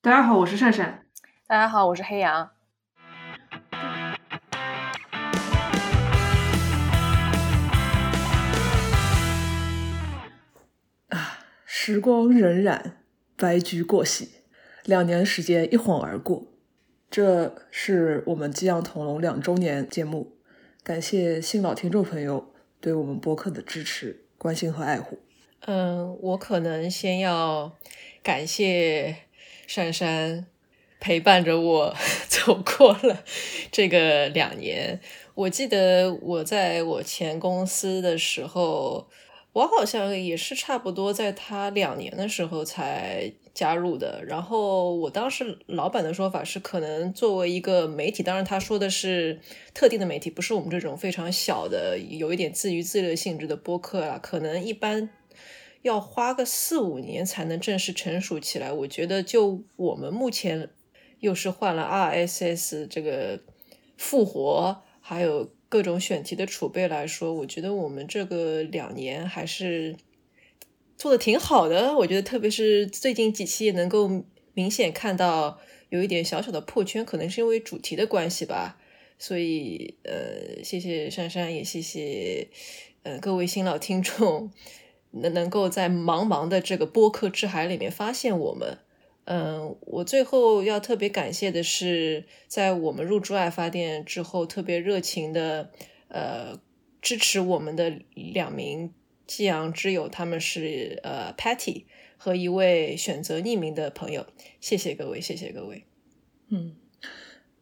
[0.00, 1.06] 大家好，我是善善。
[1.48, 2.50] 大家好，我是黑羊。
[11.08, 12.92] 啊，时光荏苒，
[13.36, 14.34] 白驹过隙，
[14.84, 16.46] 两年时间一晃而过。
[17.10, 20.36] 这是我们激扬同龙两周年节目，
[20.84, 25.18] 感谢新老听众朋友对我们播客的支持、关心和爱护。
[25.62, 27.76] 嗯，我可能先要
[28.22, 29.24] 感谢
[29.68, 30.46] 珊珊
[30.98, 31.94] 陪伴着我
[32.26, 33.22] 走过了
[33.70, 34.98] 这个两年。
[35.34, 39.06] 我记得我在我前公司的时候，
[39.52, 44.24] 我好像也是差不多在他两年的时候才加入的。
[44.26, 49.38] 然后我当时老板的说法是，可能作为一个媒体，当然他说的是
[49.74, 55.10] 特定的媒体，不是我们这种非常小的、有一点自娱自乐性质的播客啊，可能一般。
[55.88, 58.70] 要花个四五年才能正式成熟起来。
[58.70, 60.68] 我觉得，就我们目前
[61.20, 63.40] 又是换了 RSS 这个
[63.96, 69.96] 复活，还有各种选题的储备来说，我觉得我们这个两年还是
[70.96, 71.96] 做的挺好的。
[71.96, 78.78] 我觉得，特别是最近几期，能够明显看到有一点小小的破圈，可能是因为主题的关系吧。
[79.18, 82.48] 所以，呃，谢谢珊珊，也谢谢
[83.02, 84.52] 呃各位新老听众。
[85.10, 88.78] 能能够在茫茫的这个播客之海里面发现我们，
[89.24, 95.70] 嗯，我最后要特别感谢的是，在我们入驻爱发电之后，特别热情的
[96.08, 96.60] 呃
[97.00, 98.92] 支持我们的两名
[99.26, 101.84] 激昂之友，他们是呃 Patty
[102.16, 104.26] 和一位选择匿名的朋友，
[104.60, 105.84] 谢谢各位，谢谢各位。
[106.48, 106.76] 嗯，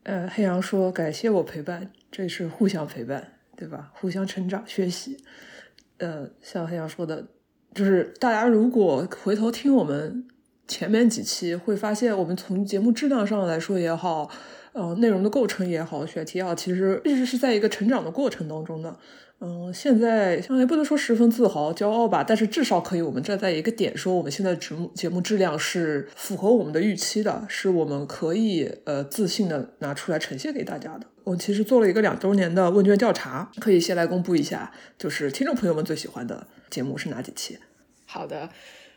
[0.03, 3.93] 呃，黑羊说感谢我陪伴，这是互相陪伴，对吧？
[3.95, 5.17] 互相成长学习。
[5.99, 7.29] 呃，像黑羊说的。
[7.77, 10.25] 就是大家如果回头听我们
[10.67, 14.31] 前面几期，会发现我们从节目质量上来说也好，
[14.73, 18.97] 呃，内容的构成也好，选题也好，其实一直是在一个成长的过程当中的。
[19.39, 31.07] 嗯，现在也不能说十分自豪、骄傲吧，但是至少可以我们站在一个点说，我们现在节目节目质量是符合我们的预期的，是我们可以呃自信的拿出来呈现给大家的。
[31.25, 37.59] 我其实做了一个两周年的问卷调查，可以先来公布一下，就是听众朋友们最喜欢的节目是哪几期？
[38.07, 38.49] 好的，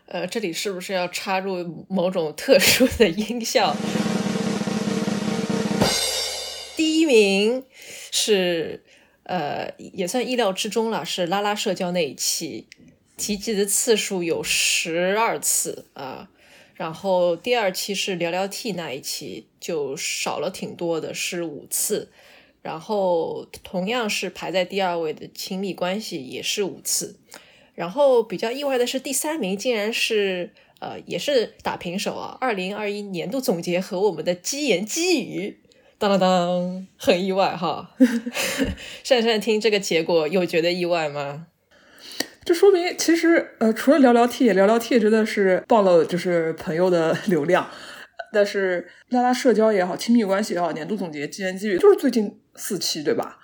[0.05, 3.75] 呃，这里是不是要插入某种特殊的音效？
[6.77, 7.65] 第一名
[8.11, 8.83] 是，
[9.23, 12.67] 呃，也算意料之中了，是拉拉社交那一期，
[13.17, 16.29] 提及的次数有十二次啊。
[16.75, 22.09] 然后第二期是聊聊 T 那一期，就少了挺多的，是五次。
[22.61, 27.17] 然后同样是排在第二位的亲密关系，也是五次。
[27.79, 30.51] 然后比较意外的是，第三名竟然是
[30.81, 32.37] 呃，也是打平手啊！
[32.41, 35.61] 二零二一年度总结和我们的鸡言鸡语，
[35.97, 37.95] 当当当，很意外哈！
[39.01, 41.47] 珊珊听这个结果有觉得意外吗？
[42.43, 47.69] 这说明其实呃，除了聊聊 T，聊聊 T 真的是爆了，就是朋友的 流量。
[48.33, 53.38] 但是拉拉社交也好，亲密关系也好，年度总结鸡言鸡语就是最近四期对吧？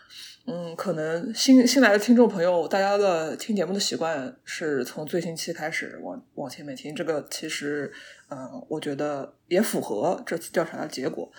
[0.47, 7.91] 嗯，可能新新来的听众朋友，大家的听节目的习惯是从最新期开始往往前面听，这个其实，
[8.29, 11.31] 嗯，我觉得也符合这次调查的结果。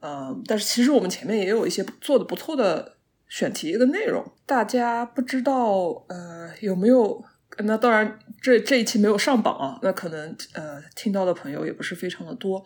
[0.00, 2.96] 嗯，但是其实我们前面也有一些做的不错的
[3.28, 7.24] 选题的内容，大家不知道呃有没有？
[7.58, 12.64] 那当然，这这一期没有上榜啊，那可能呃听到的朋友也不是非常的多。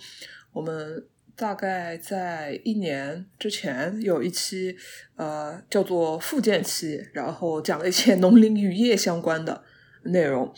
[0.53, 1.07] 我们。
[1.35, 4.77] 大概在一年之前有一期，
[5.17, 9.65] 呃，叫做复健期，然后讲了一些农林渔业相关的
[10.05, 10.55] 内容。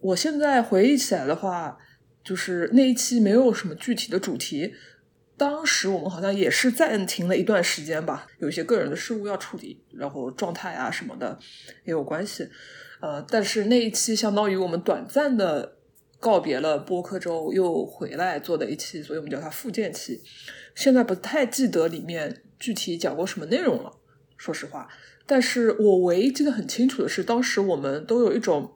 [0.00, 1.78] 我现在回忆起来的话，
[2.22, 4.74] 就是那一期没有什么具体的主题。
[5.36, 11.38] 当时我们好像也是暂停了一段时间吧，有一些个人的事务要处理，然后状态啊什么的
[11.84, 12.48] 也有关系。
[13.00, 15.77] 呃，但是那一期相当于我们短暂的。
[16.20, 20.20] 告别了播客之后又回来做的一期，所以我们叫它复健期。
[20.74, 23.92] 现在不太记得里面具体讲过什么内容了，
[24.36, 24.88] 说实话。
[25.26, 28.72] 但是我唯一记得很清楚的是，当时我们都有一种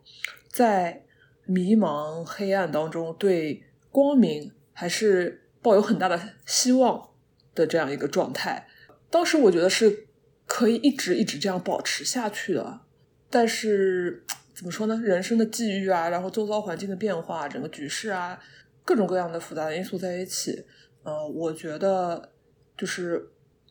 [0.48, 1.04] 在
[1.44, 7.10] 迷茫黑暗当中对光明还是抱有很大的希望
[7.54, 8.68] 的这样一个状态。
[9.10, 10.06] 当时我觉得是
[10.46, 12.80] 可以一直一直这样保持下去的，
[13.28, 14.24] 但是。
[14.54, 15.00] 怎么说呢？
[15.02, 18.38] 人生的际遇啊，然后周遭环境的变化，整个局势啊，
[18.84, 20.64] 各种各样的复杂的因素在一起，
[21.02, 22.31] 呃，我觉得
[22.76, 23.31] 就是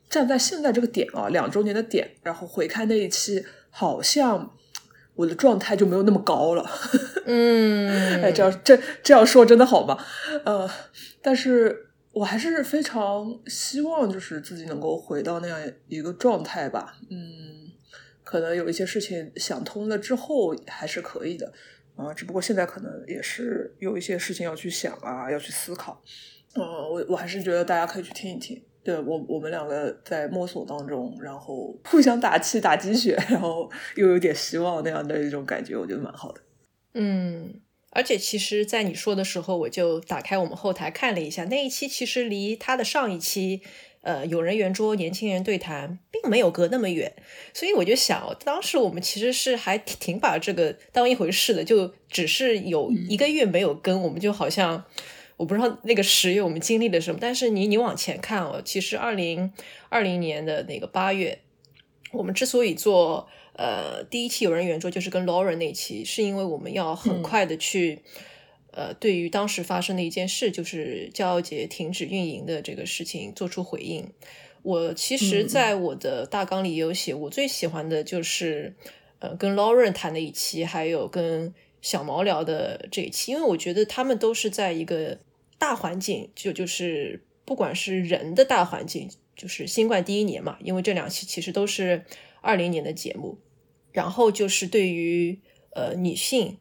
[0.10, 4.52] 站在现在这个点啊，两周年的点，然后回看那一期，好像
[5.16, 6.70] 我的状态就没有那么高了。
[7.26, 9.98] 嗯，哎，这样这这样说真的好吗？
[10.46, 10.70] 呃，
[11.22, 16.98] 但是我还是非常希望，就是自己能够回到那样一个状态吧。
[17.10, 17.61] 嗯，
[18.32, 21.52] 可能有一些事情想通了之后还是可以的
[21.98, 26.02] 啊，只不过现在可能也是有一些事情要去想啊，要去思考。
[26.56, 28.64] 嗯，我我还是觉得大家可以去听一听。
[28.86, 36.40] 对我，我们两个在摸索当中，然后互相打气、打鸡血，然后又有点希望那样的一种感觉，我觉得蛮好的。
[36.94, 43.62] 嗯，而且其实，在你说的时候，我就打开我们后台看了一下，那一期其实离他的上一期，
[44.02, 47.14] 呃，有人圆桌年轻人对谈，并没有隔那么远，
[47.54, 54.86] 所以我就想，当时我们其实是还挺把这个当一回事的，就只是有一个月没有跟，我们就好像。
[55.38, 59.52] 我不知道那个十月我们经历了什么，但是你你往前看哦，其实二零
[59.90, 61.40] 二零年的那个八月，
[62.12, 68.04] 我们之所以做呃第一期有人圆桌，就是跟 Lauren 那期，是因为我们要很快的去
[68.72, 74.10] 呃对于当时发生的一件事，就是骄傲节停止运营的这个事情做出回应。
[74.64, 78.76] 我其实在我的大纲里也有写，我最喜欢的就是
[79.20, 85.20] 呃跟 Lauren 谈的一期，还有跟小毛聊的这一期，因为我觉得他们都是在一个。
[85.62, 92.04] 大环境就就是不管是人的大环境，就是新冠第一年嘛，因为这两期其实都是
[92.42, 93.38] 二零年的节目。
[93.92, 95.38] 然后就是对于
[95.76, 96.58] 呃女性，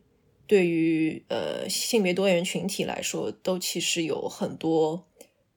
[0.50, 5.06] 对于呃性别多元群体来说，都其实有很多，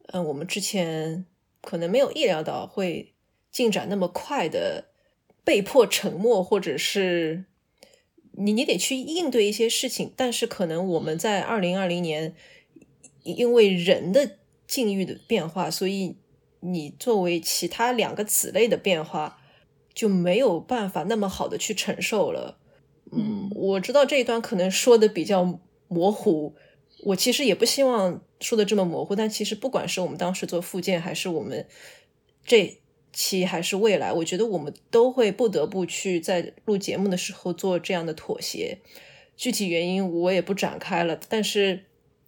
[0.10, 1.26] 嗯，我们之前
[1.62, 3.16] 可能没有意料到会
[3.52, 4.90] 进展那么快的，
[5.44, 7.46] 被迫沉默，或者是
[8.34, 12.36] 你你得去应对一些事情，但是可能我们在二零二零年。
[13.24, 14.38] 因为人的
[14.68, 16.18] 境遇的变化，所以
[16.60, 19.40] 你作为其他两个子类的变化
[19.94, 22.60] 就没有办法那么好的去承受了。
[23.16, 26.54] 嗯，我知道这一段可能说的比较模糊，
[27.04, 29.16] 我其实也不希望说的这么模糊。
[29.16, 31.66] 但其实不管是我们当时做复健，还是我们
[32.46, 32.80] 这
[33.12, 38.80] 期，还是未来，我觉得我们都会不得不去在录节目的时候做这样的妥协。
[39.36, 41.86] 具体原因我也不展开了，但是。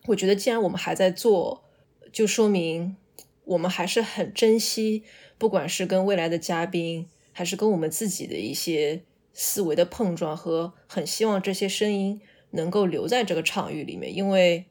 [0.07, 1.63] 我觉得，既然我们还在做，
[2.11, 2.95] 就说明
[3.43, 5.01] 我们还是很珍惜，
[5.39, 9.01] 不管是跟未来的嘉宾，还是跟我们自己的一些
[9.35, 14.15] 思维的碰撞，和很希望这些声音能够留在这个场域里面。
[14.15, 14.65] 因为，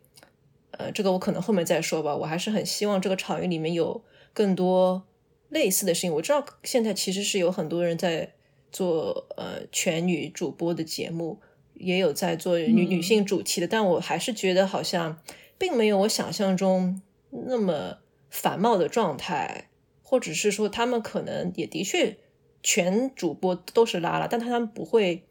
[0.72, 2.16] 呃，这个我可能后面再说吧。
[2.16, 4.02] 我还是很希望这个场域里面有
[4.32, 5.06] 更多
[5.49, 6.16] 类似的声音。
[6.16, 8.32] 我知道现在其实是有很多人在
[8.72, 11.38] 做呃全女主播的节目。
[11.76, 15.19] 也有在做女女性主题的，但我还是觉得好像
[15.58, 17.02] 并没有我想象中
[17.49, 17.99] 那么
[18.31, 19.70] 繁茂的状态，
[20.00, 22.17] 或者是说他们可能也的确
[22.64, 25.22] 全主播都是拉拉，但他们不会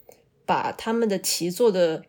[0.45, 2.05] 把他们的题做的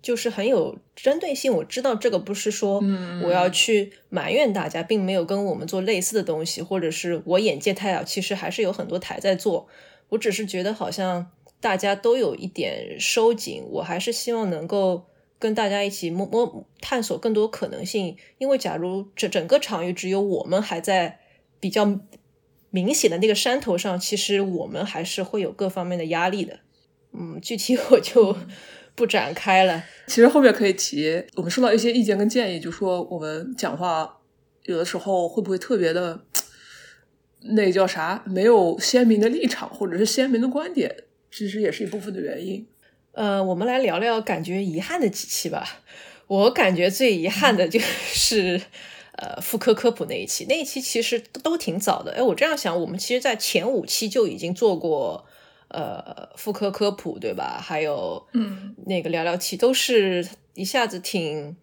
[0.00, 1.52] 就是很有针对性。
[1.52, 2.82] 我知道这个不是说
[3.22, 9.68] 我要去埋怨大家，并没有跟我们做类似的东西，或者是我眼界太小，其实还是有很多台在做。
[10.08, 11.30] 我只是觉得好像。
[11.58, 15.06] 大家都有一点收紧，我还是希望能够
[15.38, 18.14] 跟大家一起摸摸探索更多可能性。
[18.36, 21.18] 因为假如整整个场域只有我们还在
[21.58, 21.98] 比较
[22.70, 26.60] 明显的那个山头上，其实我们还是会有各方面的压力的。
[27.12, 28.36] 嗯，具体我就
[28.94, 29.84] 不展开了。
[30.06, 34.18] 其实后面可以提，我们收到一些意见跟建议，就说我们讲话
[34.64, 36.24] 有的时候会不会特别的，
[37.54, 38.22] 那叫啥？
[38.26, 41.04] 没有鲜明的立场，或者是鲜明的观点。
[41.30, 42.66] 其实也是一部分的原因。
[43.12, 45.80] 呃，我们来聊聊感觉遗憾的几期吧。
[46.26, 48.60] 我感觉最遗憾的就是
[49.16, 52.12] 呃妇科科普那一期，那一期其实都挺早的。
[52.12, 55.26] 哎，我这样想，我们其实在前五期就已经做过
[55.68, 57.60] 呃妇科科普，对吧？
[57.62, 61.56] 还有嗯那个聊聊期，都是一下子挺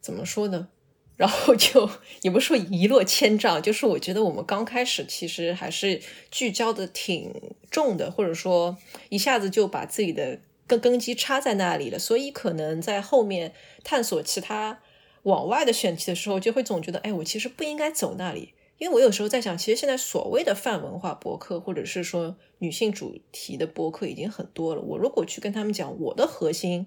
[0.00, 0.68] 怎么说呢？
[1.20, 1.90] 然后就
[2.22, 6.00] 也不是说一落千丈，就是我觉得我们刚开始其实还是
[6.30, 7.34] 聚焦的挺
[7.70, 8.78] 重的，或者说
[9.10, 13.52] 一下子就把自己的根根基插在那里了，所以可能在后面
[13.84, 14.80] 探索其他
[15.22, 26.86] 往外的选题的时候，就会总觉得，哎，我其实不应该走那里，因为我有时候在想，其实现在所谓的泛文化博客，或者是说女性主题的博客已经很多了，我如果去跟他们讲我的核心，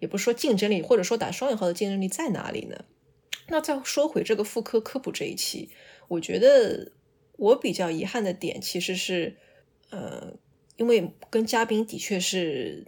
[0.00, 2.84] 也不是说竞争力，或者说打双引号的竞争力在哪里呢？
[3.48, 5.70] 那再说回这个妇科科普这一期，
[6.08, 6.92] 我觉得
[7.36, 9.36] 我比较遗憾的点其实是，
[9.90, 10.34] 呃，
[10.76, 12.86] 因为跟嘉宾的确是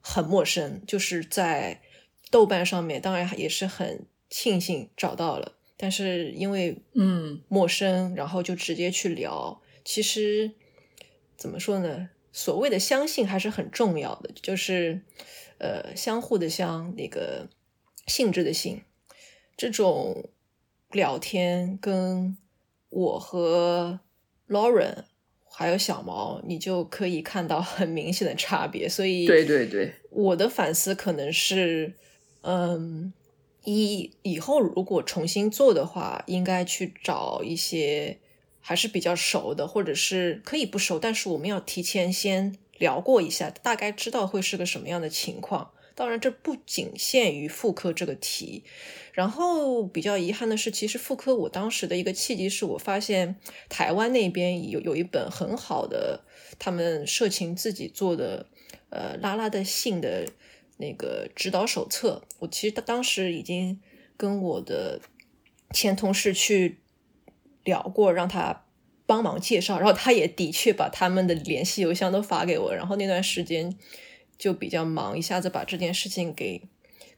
[0.00, 1.82] 很陌生，就是在
[2.30, 10.52] 豆瓣上面，当然也是很庆幸找到了，但是因为嗯陌生，然后就直接去聊，其实
[11.36, 12.10] 怎么说呢？
[12.30, 15.00] 所谓的相信还是很重要的，就是
[15.58, 17.48] 呃相互的相那个
[18.06, 18.82] 性质的性，
[19.56, 20.28] 这种
[20.92, 22.36] 聊天跟
[22.90, 24.00] 我和
[24.46, 25.04] Lauren
[25.50, 28.88] 还有小毛，你就可以看到很明显的差别。
[28.88, 31.94] 所以对对对，我的反思可能是，
[32.48, 33.12] 嗯，
[33.64, 38.18] 一以后如果重新做的话，应该去找一些。
[38.60, 45.70] 还是比较熟的，或者是可以不熟，但是我们要提前先聊过一下，大概知道会是个什么样的情况。
[45.94, 48.64] 当然，这不仅限于妇科这个题。
[49.12, 53.36] 然后比较遗憾的是，其实妇科我当时的一个契机是我发现
[53.70, 56.24] 台湾那边有有一本很好的
[56.58, 58.44] 他们社情自己做的
[58.90, 60.28] 呃拉拉的性的
[60.78, 62.22] 那个指导手册。
[62.40, 63.80] 我其实当时已经
[64.16, 65.00] 跟我的
[65.72, 66.78] 前同事去。
[67.64, 68.64] 聊过，让他
[69.04, 73.76] 帮忙介绍，然后他也的确把他们的联系邮箱都发给我，然后那段时间
[74.38, 76.62] 就比较忙，一下子把这件事情给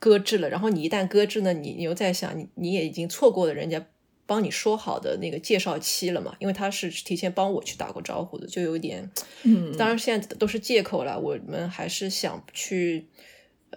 [0.00, 0.48] 搁置了。
[0.48, 3.86] 然后你一旦搁置呢，你你又在想，你你也已经错过了人家
[4.26, 6.34] 帮你说好的那个介绍期了嘛？
[6.40, 9.08] 因为他是提前帮我去打过招呼的，就有点，
[9.44, 11.16] 嗯，当然现在都是借口了。
[11.16, 13.06] 我们还是想去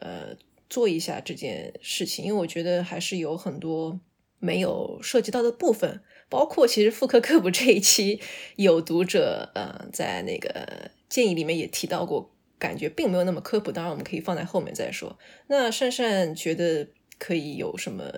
[0.03, 0.35] 呃
[0.69, 3.99] 做一下这件事情，因为我觉得还是有很多
[4.39, 6.01] 没有涉及到的部分。
[6.29, 8.19] 包括其实妇科科普这一期
[8.55, 13.71] 有读者呃在那个建议里面也提到过，感觉并没有那么科普。
[13.71, 15.19] 当然我们可以放在后面再说。
[15.47, 16.87] 那善善觉得
[17.19, 18.11] 可以有什么，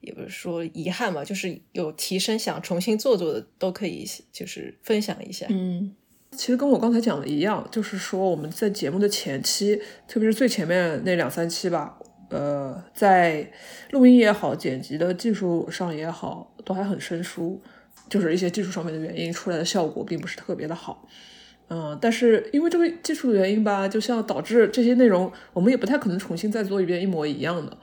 [0.00, 5.46] 也不是说遗憾吧，就是有提升想重新做做的都可以，就是分享一下。
[5.48, 5.94] 嗯，
[6.36, 11.98] 其实跟我刚才讲的一样，就是说我们在节目的前期，特别是最前面那两三期吧。
[12.30, 13.50] 呃，在
[13.90, 17.60] 录音也好，剪辑的技术上也好，都还很生疏，
[18.08, 21.06] 就是一些技术上面的原因，出来的效果并不是特别的好。
[21.68, 27.76] 嗯，但是因为这个技术的原因吧，就像导致这些内容我们也不太可能重新再做一遍一模一样的。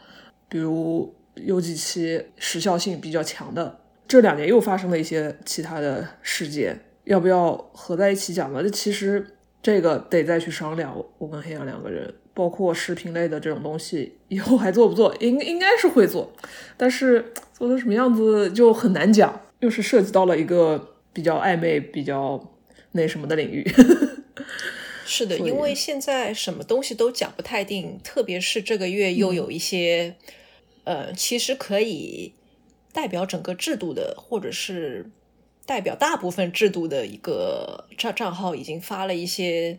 [0.48, 8.64] 比如有几期时效性比较强的，这两年又发生了一些其他的事件，要不要合在一起讲呢？
[8.64, 10.96] 这其实这个得再去商量。
[11.18, 12.14] 我跟黑羊两个人。
[12.32, 15.14] 包括视频类的这种东西，以后还做不做？
[15.20, 16.32] 应应该是会做，
[16.78, 22.42] 但是做成什么样子就很难讲，又是涉及到了一个比较暧昧、比较
[22.94, 23.70] 那什么的领域。
[25.06, 30.16] 是的，因为现在什么东西都讲不太定，特别是这个月又有一些，
[30.86, 32.32] 呃，其实可以
[32.94, 35.12] 代表整个制度的，或者是
[35.70, 39.78] 代表大部分制度的一个账账号，已经发了一些，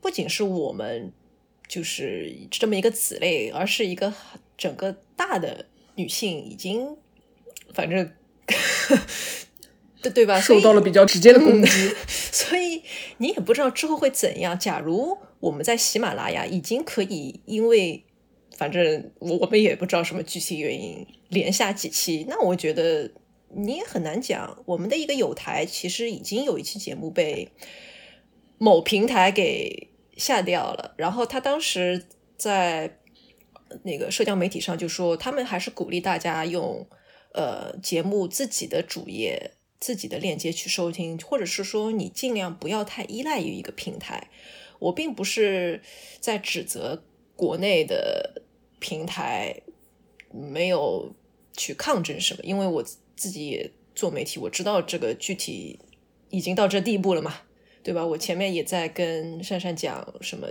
[0.00, 1.12] 不仅是我们。
[1.68, 4.12] 就是这么一个子类，而是一个
[4.58, 5.64] 整个大的
[5.94, 6.98] 女性已经，
[7.72, 8.12] 反正
[10.02, 10.38] 对对吧？
[10.38, 12.82] 受到了比较直接的攻击， 所以
[13.16, 14.58] 你也不知道之后会怎样。
[14.58, 18.04] 假如我们在喜马拉雅已经可以，因为
[18.58, 23.10] 反正我我们也不知道什么具体原因连下几期，那我觉得
[23.54, 24.62] 你也很难讲。
[24.66, 27.48] 我们的一个有台其实已经有一期节目被
[28.58, 29.88] 某平台给。
[30.14, 32.06] 下掉了，然后他当时
[32.36, 32.98] 在
[33.82, 36.86] 那个社交媒体上就说，他们还是鼓励大家用
[37.32, 44.28] 呃节目自己的主页、自己的链接去收听，或者是说你尽量不要太依赖于一个平台。
[44.78, 45.80] 我并不是
[46.20, 47.02] 在指责
[47.34, 48.42] 国内的
[48.80, 49.62] 平台
[50.30, 51.14] 没有
[51.56, 52.84] 去抗争什么，因为我
[53.22, 55.78] 自己也做媒体，我知道这个具体
[56.30, 57.34] 已经到这地步了嘛。
[57.84, 58.06] 对吧？
[58.06, 60.46] 我前面也在跟珊珊讲什么，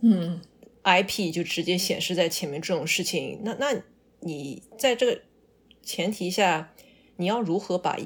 [0.00, 0.40] 嗯
[0.82, 3.82] ，IP 就直接显示在前面这种事情，那那
[4.20, 5.20] 你在这个
[5.82, 6.72] 前提下，
[7.16, 7.98] 你要如何把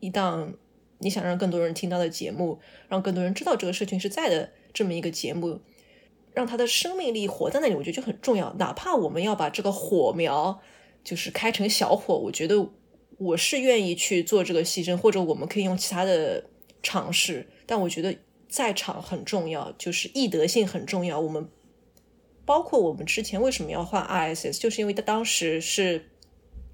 [0.00, 0.54] 一档
[0.96, 5.60] 你想让更多人听到的节目，让更多人知道这个社群是在的这么一个节目，
[6.32, 8.54] 让它的生命力活在那里，我觉得就很重要。
[8.54, 10.58] 哪怕我们要把这个火苗
[11.04, 12.70] 就是开成小火，我觉得
[13.22, 16.44] 我是愿意去做这个牺牲，或者我们可以用其他的
[16.82, 17.46] 尝试。
[17.66, 18.16] 但我觉得
[18.48, 21.20] 在场很重要，就是易得性很重要。
[21.20, 21.48] 我们
[22.44, 26.10] 包括我们之前为什么要换 RSS，就是因为它当时是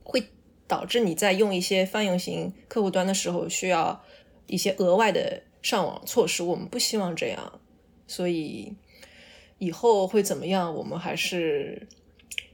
[0.02, 0.25] 会
[0.67, 4.02] 导致你在用一些泛用型客户端的时候需要
[4.47, 7.61] 一些额外的上网措施，我们不希望这样。
[8.07, 8.73] 所以
[9.59, 10.75] 以后会怎么样？
[10.75, 11.87] 我们还是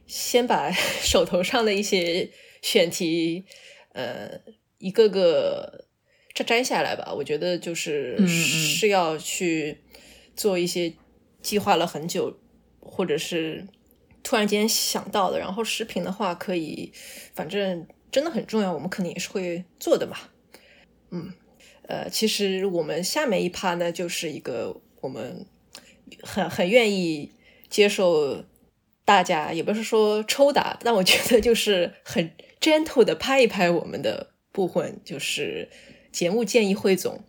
[0.06, 2.28] 先把 手头上的一些
[2.60, 3.44] 选题，
[3.94, 4.38] 呃，
[4.78, 5.86] 一个个。
[6.36, 9.78] 这摘下来吧，我觉得就是是要去
[10.34, 10.92] 做一些
[11.40, 12.36] 计划了很久，
[12.80, 13.64] 或者是
[14.24, 15.38] 突然间想到的。
[15.38, 16.92] 然后食品的话，可以，
[17.36, 20.16] 反正真的很重要，我们肯定也是会做的嘛。
[21.12, 21.32] 嗯，
[21.86, 25.46] 呃，其实我们下面一趴呢，就是一个我们
[26.24, 27.30] 很很愿意
[27.68, 28.44] 接受
[29.04, 32.28] 大家，也不是说抽打，但我觉得就是很
[32.64, 35.68] gentle 的拍一拍我们的部分，就是
[36.10, 37.22] 节目建议汇总。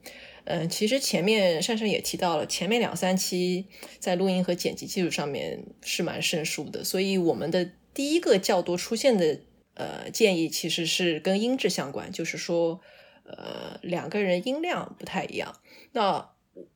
[0.46, 3.66] 嗯，其实前面珊珊也提到了，前面两三期
[4.00, 9.40] 在录音和剪辑技术上面是蛮生疏的，所以我们的第一个较多出现的
[9.74, 12.80] 呃建议其实是跟音质相关，就是说
[13.24, 15.60] 呃两个人音量不太一样。
[15.94, 16.30] 那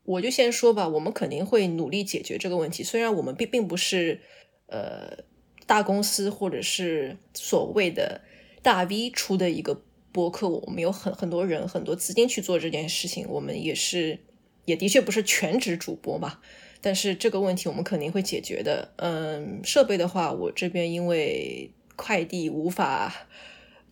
[0.04, 4.20] 我就先说吧，我们肯定会努力解决这个问题，虽然我们并并不是
[4.66, 5.20] 呃
[5.68, 8.22] 大公司或者是所谓的
[8.62, 9.82] 大 V 出的一个。
[10.12, 14.20] 播客，我们有很很多人很多资金去做这件事情，我们也是
[14.66, 16.39] 也的确不是全职主播嘛。
[16.82, 18.92] 但是这个问题我们肯定会解决的。
[18.96, 23.28] 嗯，设备的话，我这边因为快递无法，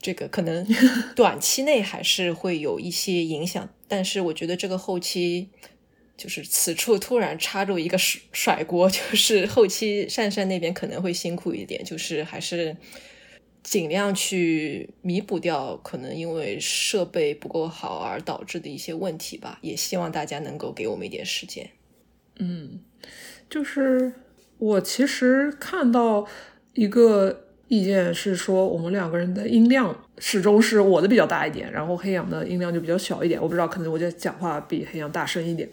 [0.01, 0.65] 这个可能
[1.15, 3.69] 短期内还是会有一些影响。
[3.87, 5.49] 但是我觉得这个后期
[6.17, 12.75] 就是此处突然插入一个甩甩锅， 就是后期善善那边可能会辛苦一点，就是还是。
[13.67, 21.69] 尽量去弥补掉可能因为设备不够好而导致的一些问题吧，也希望大家能够给我们一点时间。
[22.37, 22.79] 嗯，
[23.49, 24.13] 就是
[24.57, 26.25] 我其实看到
[26.75, 33.37] 一个意见是说，我们两个人的音量始终是我的比较大一点，然后黑羊的音量就比较小一点。
[33.41, 35.69] 我不知道，可能我就讲话比黑羊大声一点。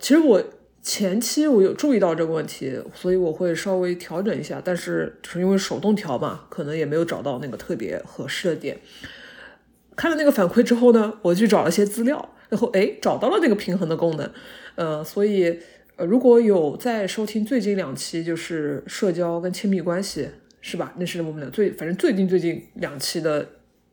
[0.00, 0.42] 其实我。
[0.82, 8.78] 前期我有注意到这个问题，所以我会稍微调整一下，但是就是因为手动调嘛，可能也没有找到那个特别合适的点。
[9.94, 14.30] 看了那个反馈之后呢，我去找了些资料，然后哎找到了那个平衡的功能。
[14.76, 15.60] 呃，所以
[15.98, 20.30] 如果有在收听最近两期，就是社交跟亲密关系，
[20.62, 20.94] 是吧？
[20.96, 23.46] 那是我们俩最反正最近最近两期的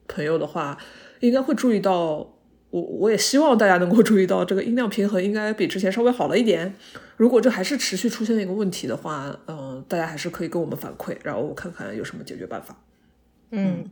[0.07, 0.77] 朋友的话，
[1.19, 2.36] 应该会注意到。
[2.69, 6.75] 我我也希望大家能够注意到，这个音量平衡应该比之前稍微好了一点。
[7.15, 12.75] 如果这还是持续出现一个问题的话，嗯，大家还是可以跟我们反馈，然后我看看有什么解决办法。
[13.51, 13.89] 嗯，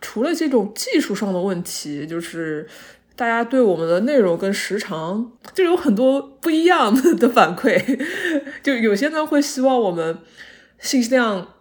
[0.00, 2.68] 除了这种技术上的问题，就是
[3.16, 7.98] 大家对我们的内容跟时长就有很多不一样的 反馈，
[8.62, 10.18] 就有些呢会希望我们
[10.78, 11.54] 信息量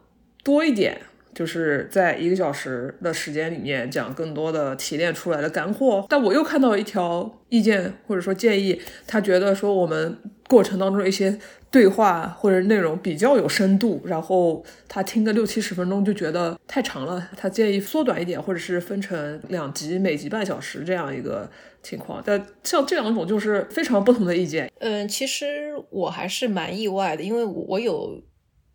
[0.44, 1.02] 多一点。
[1.34, 10.18] 就是在一个小时的时间里面讲更多的提炼出来的干货，但我又看到一条意见或者说建议，他觉得说我们
[10.48, 11.38] 过程当中一些
[11.70, 21.50] 对话或者内容比较有深度，然后他听个六七十分钟就觉得太长了，他建议缩短一点，或者是分成两集，每集半小时这样一个
[21.82, 22.22] 情况。
[22.26, 24.70] 但像这两种就是非常不同的意见。
[24.80, 28.22] 嗯，其实我还是蛮意外的，因为我有。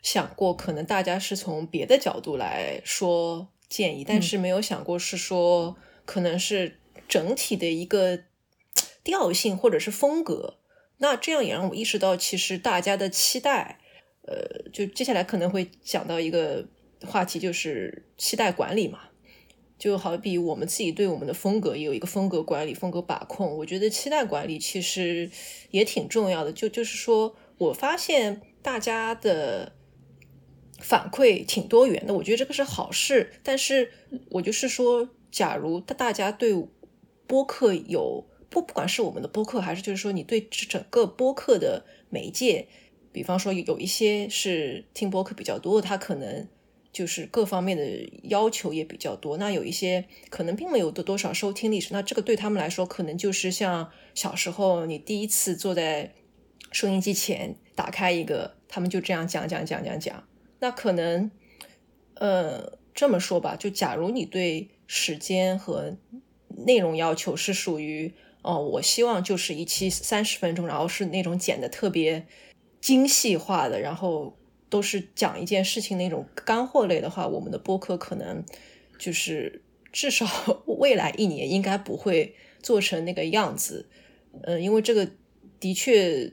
[0.06, 8.20] 想过可能大家是从别的角度来说建议，但是没有想过是说可能是整体的一个
[9.02, 10.58] 调性或者是风格。
[10.98, 13.80] 那这样也让我意识到，其实大家的期待，
[14.22, 16.68] 呃，就接下来可能会讲到一个
[17.04, 19.00] 话题，就是期待管理嘛。
[19.76, 23.56] 就好比我们自己对我们的风格也有一个风格管理、风格把控。
[23.58, 25.28] 我觉得期待管理其实
[25.72, 26.52] 也挺重要的。
[26.52, 29.72] 就就是说我发现大家的。
[30.78, 33.32] 反馈挺多元的，我觉得这个是好事。
[33.42, 33.90] 但是
[34.30, 36.54] 我就是说，假如大家对
[37.26, 42.68] 播客有不，不管是我们的播客，还是就是说你对整个播客的媒介，
[43.12, 46.46] 比方说有一些是听播客比较多的，他可能
[46.92, 49.36] 就是各方面的要求也比较多。
[49.38, 56.12] 那有一些可能并没有多多少收听历史，那这个对他们来说，可能就是像小时候你第一次坐在
[56.70, 60.24] 收音机前打开一个，他们就这样讲讲讲讲讲。
[60.58, 61.30] 那可能，
[62.14, 65.96] 呃，这么说吧，就假如你对时间和
[66.66, 72.26] 内容要求是属于，哦，我希望就是一期三十分钟，然后是那种剪的特别
[72.80, 74.34] 精细化的，然后
[74.70, 78.42] 都是讲一件事情那种干货类的话，我们的播客可能
[78.98, 80.26] 就是至少
[80.66, 83.90] 未来一年应该不会做成那个样子，
[84.44, 85.10] 嗯，因为这个
[85.60, 86.32] 的确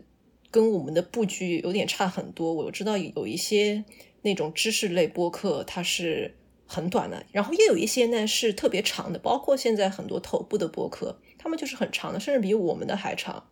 [0.50, 2.54] 跟我们的布局有点差很多。
[2.54, 3.84] 我知道有一些。
[4.24, 13.48] 那种知识类播客它是很短的，然后也有一些呢是特别长的，包括现在很多头部的播客，他们就是很长的，甚至比我们的还长。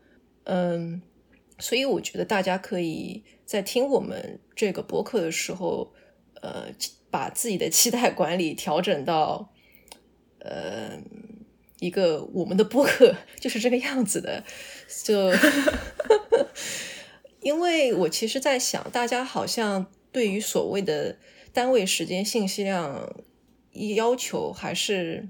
[0.46, 1.02] 嗯，
[1.60, 5.94] 所以我觉得大家可以在听我们这个播客的时候，
[6.42, 6.68] 呃，
[7.12, 9.54] 把自己的期待管理调整到，
[10.40, 10.98] 呃，
[11.80, 14.44] 一个我们的播客就是这个样子的，
[15.04, 15.32] 就，
[17.42, 19.92] 因为我其实在想，大家好像。
[20.12, 21.18] 对于所谓的
[21.54, 23.14] 单位时间信息量
[23.96, 25.30] 要求还是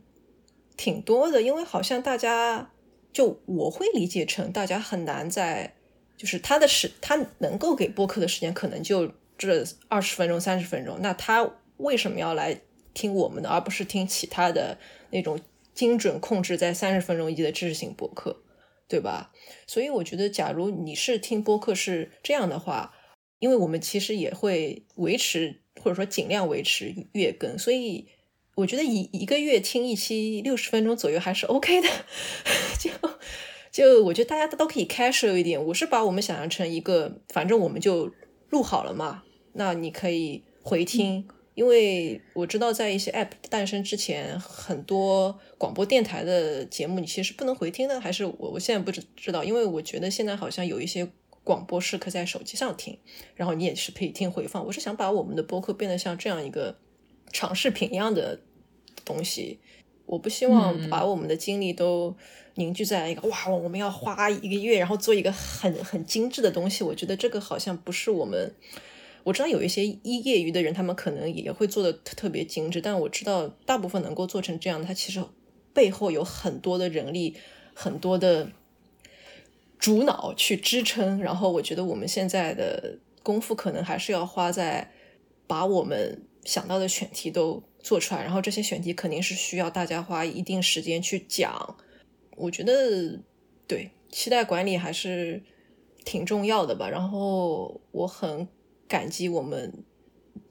[0.76, 2.72] 挺多的，因为好像大家
[3.14, 5.76] 就我会理解成大家很难在
[6.18, 12.62] 就是他的时他能够给播客的时间可能就这二十分钟、三十分钟，那他为什么要来
[12.94, 14.78] 听我们的，而不是听其他的
[15.10, 15.40] 那种
[15.74, 18.44] 精准控制在三十分钟一的知识型播客，
[18.88, 19.32] 对吧？
[19.66, 22.94] 所以我觉得，假如你是听播客是这样的话，
[23.42, 28.08] 因为我们其实也会维持或者说尽量维持月更，所以
[28.56, 31.90] 我觉得一一个月听一期六十分钟左右还是 OK 的，
[32.80, 32.90] 就。
[33.72, 38.12] 就我觉得大家都可以 casual 一点，我是把我们想象成一个，反正我们就
[38.50, 39.24] 录好了嘛，
[39.54, 41.26] 那你可以回听，
[41.56, 51.10] 因为我知道在一些 app 诞生之前，很多广播电台的节目你其实不能回听的，还是我我现在不知知道，因为我觉得现在好像有一些
[51.44, 52.98] 广播是可以在手机上听，
[53.36, 54.66] 然后你也是可以听回放。
[54.66, 56.78] 我是想把我们的播客变得像这样一个
[57.32, 58.40] 长视频一样的
[59.06, 59.60] 东西，
[60.06, 62.16] 我不希望把我们的精力都。
[62.56, 66.84] 凝聚在一个哇，我们要花一个月，然后做一个很很精致的东西。
[66.84, 68.54] 我觉得这个好像不是我们。
[69.24, 75.24] 我知道有一些一业余的人，他们可能也会做的特别精致，但我知道大部分能够做成这样，它其实
[75.74, 77.38] 背后有很多的人力，
[77.74, 78.52] 很多的
[79.82, 81.20] 主脑去支撑。
[81.20, 84.90] 然后我觉得我们现在的功夫可能还是要花在
[85.46, 91.76] 把我们想到的选题都做出来，然后这些选题肯定是需要大家花一定时间去讲。
[92.38, 93.20] 我觉得
[93.68, 95.44] 对期待管理还是
[96.06, 96.90] 挺重要的吧。
[96.90, 98.48] 然后我很
[98.88, 99.84] 感激我们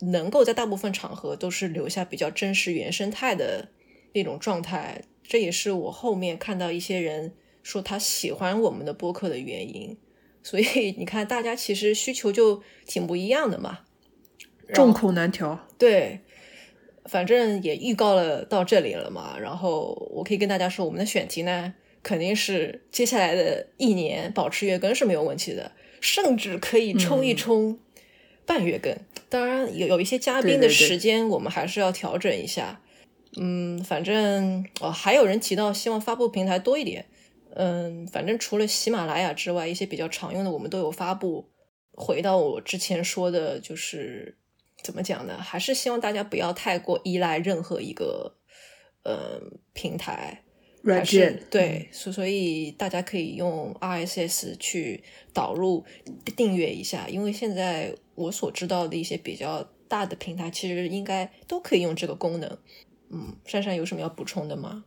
[0.00, 3.68] 能够在大部分场合都是留下比较真实原生态的
[4.12, 5.02] 那种状态。
[5.22, 9.96] 这也是我后面看到一些人说他喜欢我们的播客的原因。
[10.42, 13.80] 所以你看，大家其实需求就挺不一样的嘛，
[14.72, 15.68] 众口难调。
[15.78, 16.20] 对。
[17.06, 27.80] 反正也预告了到这里了嘛，然后我可以跟大家说，我们的选题呢，肯定是接下来的一年保持月更是没有问题的，甚至可以冲一冲
[28.46, 28.94] 半月更。
[29.28, 32.80] 当然有有一些嘉宾的时间，我们还是要调整一下。
[33.38, 37.06] 嗯，反正哦，还有人提到希望发布平台多一点。
[37.54, 41.50] 嗯，反正除了喜马拉雅之外，一些比较常用的我们都有发布。
[41.92, 44.36] 回到我之前说的，就是。
[44.82, 45.36] 怎么讲呢？
[45.36, 48.38] 还是希望大家不要太过依赖任何一个
[49.02, 49.38] 呃
[49.74, 50.42] 平台
[50.80, 51.38] 软件。
[51.50, 55.84] 对，所所以大家可以用 RSS 去导入
[56.34, 62.58] 订阅一下，因为现在我所知道的一些比较大的平台，其实应该都可以用这个功能。
[63.10, 64.86] 嗯，珊珊有什么要补充的吗？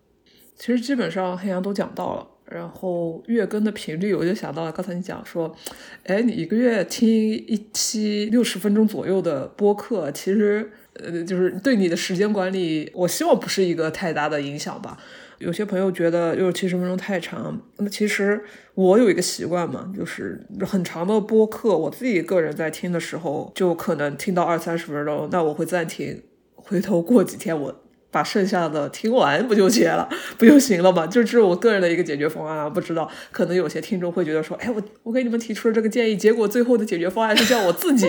[0.55, 2.27] 其实基本上黑羊都讲到了。
[2.53, 5.55] 然后月更的频率，我就想到了刚才你讲说，
[6.03, 14.97] 哎，你一个月听一期六十分钟左右的播客，其实呃，就是对你的时间管理，我希望不是一个太大的影响吧。
[15.39, 18.41] 有些朋友觉得六七十分钟太长，那么其实
[18.75, 26.21] 我有一个习惯嘛，就是很长的播客，我自己个人在听的时候，就可能听到二三十分钟，那我会暂停，
[26.55, 27.82] 回头过几天我。
[28.13, 31.07] 把剩下的听完不就结了，不就行了吗？
[31.07, 32.69] 就这是我个人的一个解决方案啊。
[32.69, 38.07] 不知道，可能有些听众会觉得说，哎，我我给你们提出了这个建议，结果最后的解决方案是叫我自己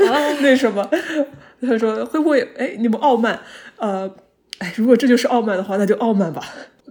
[0.40, 0.88] 那什么？
[1.60, 3.38] 他说会不会哎你们傲慢？
[3.76, 4.10] 呃，
[4.58, 6.42] 哎，如果这就是傲慢的话，那就傲慢吧。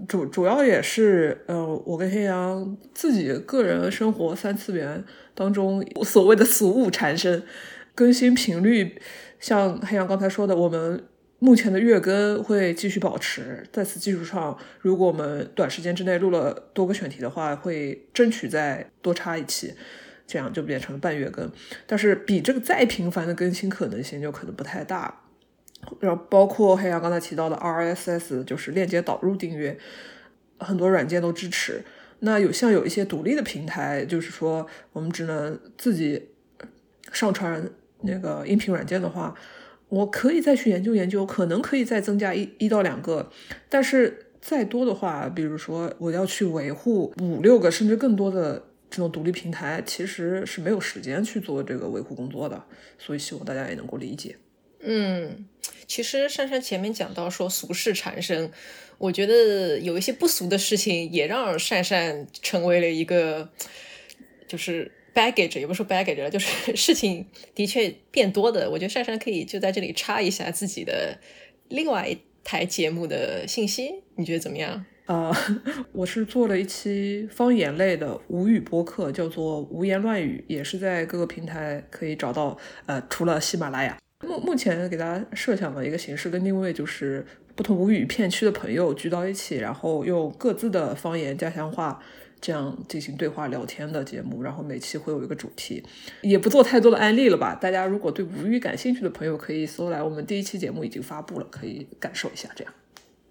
[0.07, 7.41] 主主要也是呃，我跟黑羊自己个人生活三次元当中所谓的俗物缠身，
[7.95, 8.95] 更新频率，
[9.39, 11.03] 像黑羊刚才说的，我们。
[11.43, 19.73] 目前的月更会继续保持，在此基础上，如果我们短时间之内录了多个选题的话，会争取再多插一期，
[20.25, 21.51] 这样就变成了半月更。
[21.85, 25.19] 但是比这个再频繁的更新可能性就可能不太大。
[25.99, 29.77] 然后包括黑羊刚才提到的 RSS，就是链接导入订阅，
[30.59, 31.83] 很多软件都支持。
[32.19, 36.29] 那有像有一些独立的平台，就是说我们只能自己
[37.11, 37.69] 上传
[38.03, 39.35] 那个音频软件的话。
[39.93, 43.31] 我可以再去研究研究，可能可以再增加一一到两个，
[43.69, 52.63] 但是再多的话，比如说我要去维护五六个甚至更多的这种独立平台，其实是没有时间去做这个维护工作的，
[52.97, 54.35] 所以希望大家也能够理解。
[54.79, 55.45] 嗯，
[55.85, 58.51] 其实珊珊前面讲到说俗事缠身，
[58.97, 63.47] 我觉得有一些不俗的事情也让珊珊成为了一个，
[64.47, 64.91] 就是。
[65.13, 68.69] Baggage 也不是说 baggage 了，就是 事情的确变多的。
[68.69, 71.17] 我觉得珊珊可以就在这里插一下自己的
[71.69, 74.85] 另外一台节目的信息，你觉得怎么样？
[75.05, 75.35] 啊，
[75.91, 82.57] 我是做了一期方言类的无语播客，叫做《无言乱语》，也是在各个平台可以找到。
[82.85, 92.01] 呃，除了喜马拉雅，目目前给大家设想的一个形式跟定位就是不同无语片区的朋友聚到一起，然后用各自的方言家乡话。
[92.43, 95.81] 这样进行对话聊天的节目，然后每期会有一个主题，
[96.21, 97.55] 也不做太多的案例了吧。
[97.55, 102.49] 大家如果对吴语感兴趣的朋友，可以搜来我们第一期节目已经发布了，可以感受一下。
[102.53, 102.73] 这样，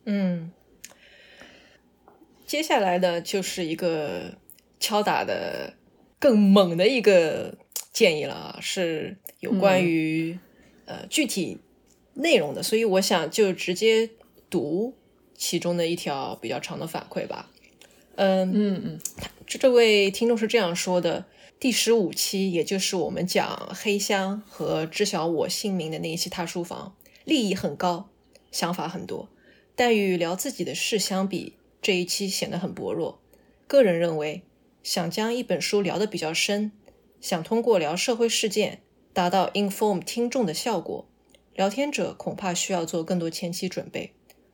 [0.06, 0.50] 嗯，
[2.46, 4.38] 接下来呢就是一个
[4.80, 5.74] 敲打的
[6.18, 7.58] 更猛的一个
[7.92, 10.38] 建议了啊，是有关于
[10.86, 11.60] 呃具体
[12.14, 14.08] 内容的，所以我想就直接
[14.48, 14.96] 读
[15.36, 17.50] 其中的一条比较长的反馈吧。
[18.16, 19.00] 嗯嗯嗯，
[19.46, 21.24] 这这位听众是这样说的：
[21.58, 26.94] 第十五期，也就是我们讲黑箱和知晓我姓名的那一期他书房，
[27.24, 28.10] 利益很高，
[28.50, 29.28] 想法很多，
[29.74, 33.20] 但与聊自己的事相比，这一期显得很薄弱。
[33.66, 34.42] 个人认为，
[34.82, 36.72] 想将一本书聊得比较深，
[37.20, 38.82] 想通过聊社会事件
[39.14, 41.08] 达到 inform 听众的效果，
[41.54, 44.12] 聊天者恐怕需要做更多前期准备。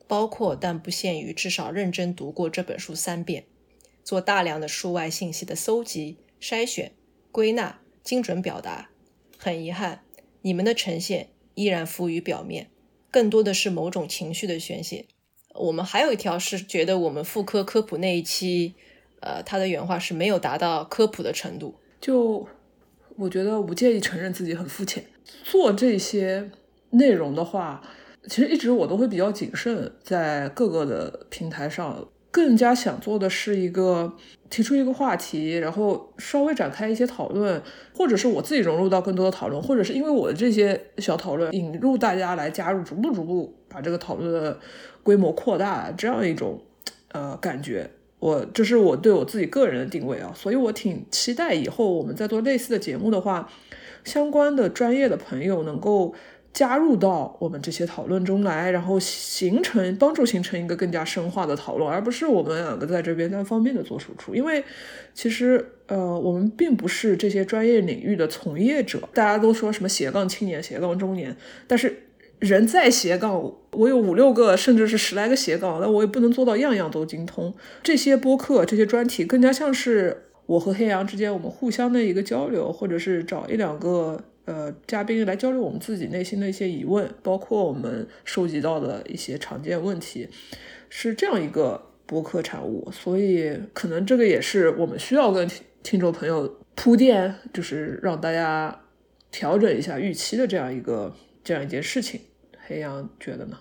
[0.09, 3.44] 包括但不限于至少认真读过这本书三遍，
[4.03, 6.92] 做大量的书外信息的搜集、筛选、
[7.31, 8.88] 归纳、精准表达。
[9.37, 10.03] 很遗憾，
[10.40, 12.71] 你们的呈现依然浮于表面，
[13.11, 15.05] 更多的是某种情绪的宣泄。
[15.55, 18.75] 我们还有一条是觉得我们妇科科普那一期，
[19.21, 21.75] 呃，他的原话是没有达到科普的程度。
[22.01, 22.49] 就
[23.16, 25.05] 我觉得，不介意承认自己很肤浅。
[25.44, 26.51] 做这些
[26.92, 27.83] 内容的话。
[28.29, 34.12] 其实一直我都会比较谨慎，在各个的平台上，更加想做的是一个
[34.51, 37.61] 提出一个话题，然后稍微展开一些讨论，
[37.95, 44.59] 或者是我自己融入到更多的讨论，或者是因为我的这些小讨论引入大家来加入，逐步逐步把这个讨论的
[45.03, 46.61] 规模扩大，这样一种
[47.12, 53.51] 呃感觉，我这是我对我自己个人的定位啊，所以我挺期待以后我们在做类似的节目的话，
[54.05, 56.14] 相关的专业的朋友能够。
[56.53, 64.35] 加入到我们这些讨论中来，然后形成帮助形成一个更加深化的讨论，而不是我们两个在这边单方面的做输出。
[64.35, 64.65] 因为
[65.15, 69.09] 其实呃，我们并不是这些专业领域的从业者。
[69.15, 71.37] 大家都说什么斜杠青年、斜杠中年，
[71.69, 72.05] 但是
[72.41, 77.55] 人在斜杠，我有五六个甚至是十来个斜杠，那我也不能做到样样都精通。
[77.85, 84.25] 这些播客、这些专题更加像是我和黑羊之间我们互相的一个交流，或者是找一两个。
[84.49, 90.27] 呃，嘉宾来交流我们自己内心的一些疑问，包括我们收集到的一些常见问题，
[90.89, 92.91] 是这样一个博客产物。
[92.91, 95.47] 所以，可能这个也是我们需要跟
[95.83, 98.81] 听众朋友铺垫，就是让大家
[99.31, 102.19] 调整一下预期的这样一个这样一件事情。
[102.67, 103.59] 黑羊觉得呢？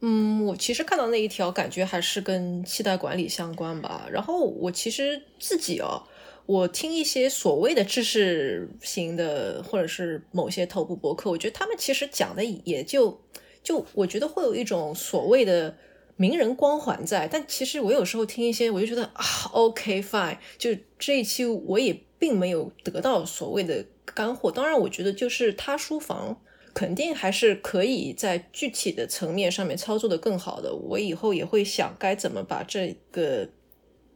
[0.00, 4.08] 嗯，我其实看到那一条，感觉还是跟期待管理相关吧。
[4.10, 6.04] 然后我其实自己哦。
[6.48, 13.20] 我听一些所谓的知识型的，或者是某些头部博客，我觉得他们其实讲的也就
[13.62, 15.76] 就，我觉得会有一种所谓的
[16.16, 17.28] 名人光环在。
[17.30, 24.50] 但其实我有时候听一些，我就觉得啊，OK fine，就这一期我也并没有得到所谓的干货。
[24.50, 26.40] 当然，我觉得就是他书房
[26.72, 30.74] 肯定还是可以在具体的层面上面操作的更好的。
[30.74, 33.50] 我以后也会想该怎么把这个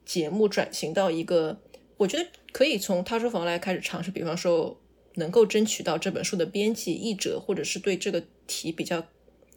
[0.07, 1.61] 节目转型到一个。
[2.03, 4.81] 我觉得可以从他书房来开始尝试，比方说
[5.15, 9.07] 能够争取到这本书的编辑、译者，或者是对这个题比较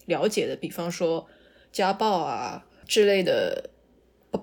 [0.05, 1.27] 了解的，比方说
[1.71, 3.71] 家暴啊之类的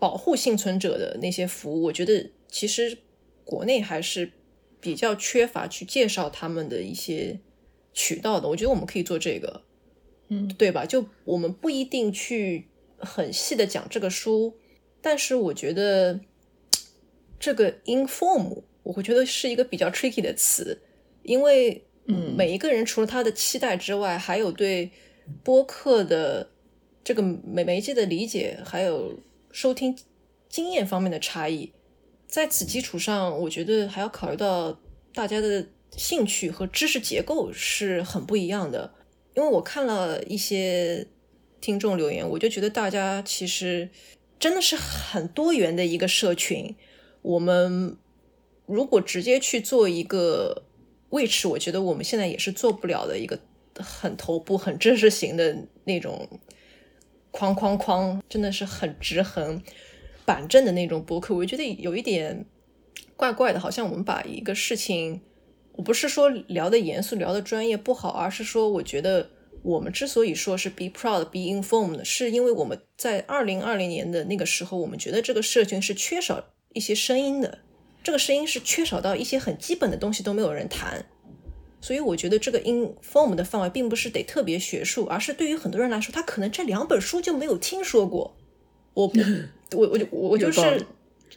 [0.01, 1.85] 保护幸存者的那些服务。
[1.85, 2.99] 我觉得其实
[3.45, 4.33] 国内还是
[4.81, 7.39] 比较缺乏去介绍他们的一些
[7.93, 8.49] 渠道的。
[8.49, 9.63] 我觉得我们可以做这个，
[10.29, 10.85] 嗯，对吧？
[10.85, 12.67] 就我们不一定去
[12.99, 14.57] 很细的讲这个书，
[15.01, 16.21] 但是我觉得。
[17.43, 20.81] 这个 inform 我会觉得是一个比较 tricky 的词，
[21.25, 24.93] 因为嗯，每一个人除了他的期待之外，还有对
[25.43, 26.49] 播客的
[27.03, 29.19] 这个媒媒介的理解，还有
[29.51, 29.99] 收听
[30.49, 31.73] 经验方面的差异，
[32.29, 34.81] 在此基础上，我觉得还要考虑到
[35.13, 38.95] 大家的兴趣和知识结构是很不一样的。
[39.35, 41.09] 因为我看了一些
[41.61, 43.89] 听众留言，我就觉得大家其实
[44.39, 46.77] 真的是很多元的一个社群。
[47.23, 47.97] 我们
[48.67, 50.65] 如果直接去做一个
[51.11, 53.39] which，我觉得我们现在也是做不了的一个
[53.77, 56.29] 很头部、很正式型的那种
[57.31, 59.63] 框框框，真的是很直很
[60.25, 61.35] 板正的那种博客。
[61.35, 62.45] 我觉得有一点
[63.17, 65.21] 怪怪的，好像我们把一个事情，
[65.73, 69.31] 我不是说聊的严肃、聊的专业不好，而是说我觉得
[69.63, 76.52] 我们之所以说是 be proud、be informed，是因为我们在二零二零年的那个时候，我们觉得这个社群是缺少。
[76.75, 77.59] 一些声音的，
[78.03, 81.07] 这个声音是缺少到一些很基本的东西都没有人谈，
[81.81, 88.37] 所以我觉得这个 inform 的范围并不是得特别学术，而是对于很多人来说，他可能这两本书就没有听说过。
[88.95, 89.11] 我
[89.73, 90.87] 我我就我就是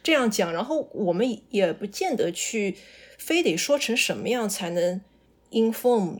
[0.02, 2.76] 这样讲，然后我们也不见得去
[3.18, 5.00] 非得说成什么样才能
[5.50, 6.18] inform。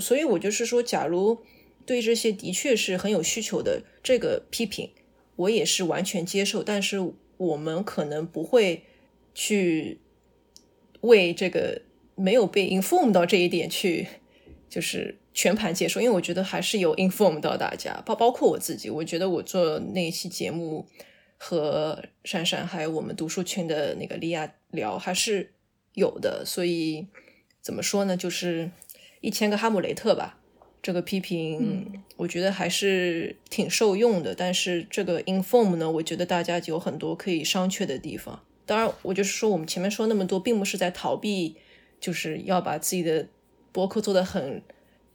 [0.00, 1.38] 所以我就是说，假如
[1.84, 4.90] 对这些的确是很有需求的这个批评，
[5.36, 6.62] 我也是完全接受。
[6.62, 8.84] 但是我们可能不会
[9.34, 10.00] 去
[11.00, 11.82] 为这个
[12.14, 14.06] 没有被 inform 到这一点去，
[14.70, 18.88] 就是全盘接受，因为我觉得还是有 inform 到大家，包包括我自己。
[18.88, 20.86] 我觉得我做那一期节目
[21.36, 25.52] 和珊珊还有我们读书群的那个莉亚聊还是
[25.94, 27.08] 有的，所以
[27.60, 28.70] 怎么说呢，就是
[29.20, 30.40] 一千个哈姆雷特吧。
[30.84, 34.34] 这个批评，我觉得还是挺受用的。
[34.34, 38.38] 但是这个 inform 呢，我觉得大家有很多可以商榷的地方。
[38.66, 41.56] 当然，我就是说，我们前面说那么多，并不是在逃避，
[41.98, 43.26] 就是要把自己的
[43.72, 44.60] 博客做得很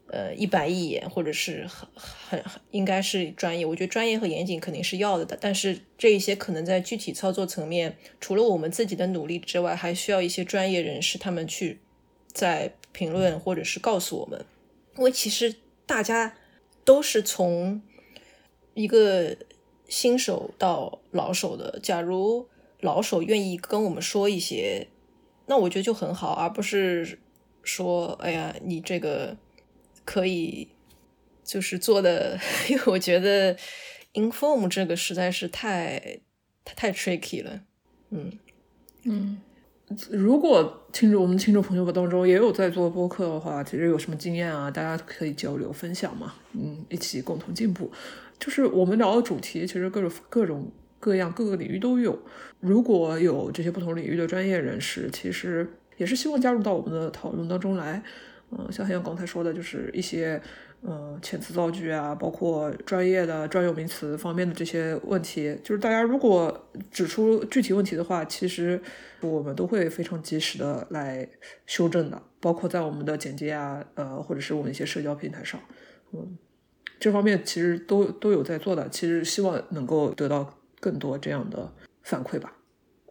[0.08, 3.64] 呃一板一眼，或者是很很很应该是专业。
[3.64, 11.78] 我觉得专业和严谨肯定是要的，但是这一些可能在具体操作层面，除了我们自己的努力之外，还需要一些专业人士他们去
[12.34, 14.44] 在评论或者是告诉我们。
[15.00, 16.36] 因为其实大家
[16.84, 17.82] 都是从
[18.74, 19.38] 一个
[19.88, 21.80] 新手到老手的。
[21.82, 22.50] 假如
[22.82, 24.90] 老手愿意跟我们说一些，
[25.46, 27.18] 那我觉得就很好，而不是
[27.64, 29.38] 说，哎呀，你这个
[30.04, 30.68] 可以
[31.46, 32.38] 就是做的，
[32.70, 33.58] 因为我觉得
[34.14, 36.20] inform 这个实在是太
[36.66, 37.62] 太太 tricky 了。
[38.10, 38.38] 嗯
[39.04, 39.42] 嗯。
[40.12, 47.92] 如果听众我们听众朋友们当中也有在做播客的话，其实有什么经验啊，大家可以交流分享嘛，嗯，一起共同进步。
[48.38, 52.18] 就是我们聊的主题，其实各种各种各样各个领域都有。
[52.60, 58.04] 如果有这些不同领域的专业人士，其实也是希望加入到我们的讨论当中来。
[58.52, 60.42] 嗯，像像刚才说的，就是一些。
[60.82, 68.82] 嗯，遣词造句啊，包括专业的专有名词方面的这些问题，就是大家如果指出具体问题的话，其实
[69.20, 71.28] 我们都会非常及时的来
[71.66, 75.60] 修正的，包括在我们的简介啊，呃，或者是我们一些社交平台上，
[76.14, 76.38] 嗯，
[76.98, 82.56] 这方面其实都都有在做的，其实希望能够得到更多这样的反馈吧。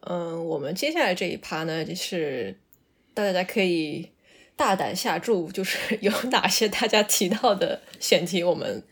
[0.00, 2.57] 嗯，我们接下来这一趴呢，就是
[3.12, 4.11] 大家可以。
[4.58, 8.82] 大胆下注，就是 有哪些大家提到的选题我们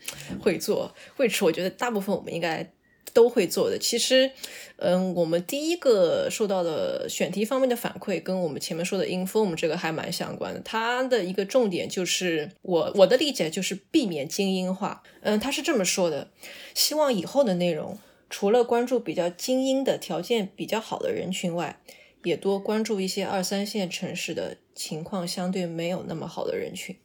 [0.41, 2.71] 会做，which 我觉得大部分我们应该
[3.13, 3.77] 都会做的。
[3.77, 4.31] 其实，
[4.77, 10.61] 嗯，我们第一个受到的选题方面的反馈，跟我们前面说的 inform 这个还蛮相关的。
[10.63, 15.03] 它的一个重点就是我我的理解就是避免精英化。
[15.21, 16.29] 嗯，他是这么说的，
[16.73, 17.99] 希望以后的内容
[18.29, 21.79] 除了关注比较精英的条件比较好的人群外，
[22.23, 24.57] 也多关注一些二三线城市的。
[24.79, 26.95] 情况相对没有那么好的人群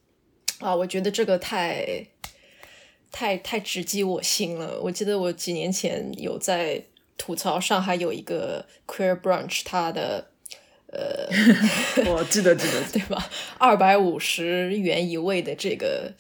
[0.59, 2.07] 啊，我觉得这个太
[3.11, 4.79] 太太直击我心了。
[4.83, 6.85] 我记得我几年前有在
[7.17, 10.33] 吐槽上海有一个 queer brunch，它的
[10.89, 11.27] 呃，
[12.13, 13.31] 我记得记得 对吧？
[13.57, 16.13] 二百五十元一位的这个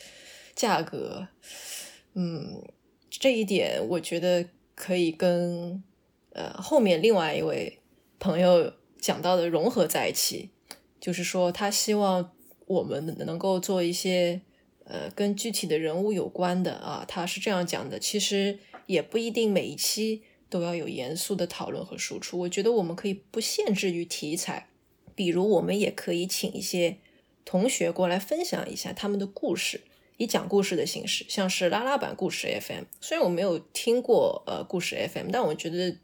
[0.56, 1.28] 价格，
[2.14, 2.64] 嗯，
[3.10, 5.84] 这一点我觉得可以跟
[6.32, 7.78] 呃后面另外一位
[8.18, 8.72] 朋友
[9.02, 10.48] 讲到的融合在一起。
[10.98, 12.32] 就是说，他希望
[12.66, 14.40] 我们能够做一些
[14.84, 17.98] 呃跟具体的人物有关的啊，他是这样讲的。
[17.98, 22.38] 其实也不一定每一期都要有严肃的讨论和输出。
[22.38, 24.68] 我觉得我们可以不限制于题材，
[25.16, 26.98] 比如我们也可以请一些
[27.44, 29.80] 同学过来分享一下他们的故事，
[30.18, 32.84] 以讲故事的形式，像是拉拉版故事 FM。
[33.00, 35.96] 虽然我没有听过呃故事 FM，但我觉得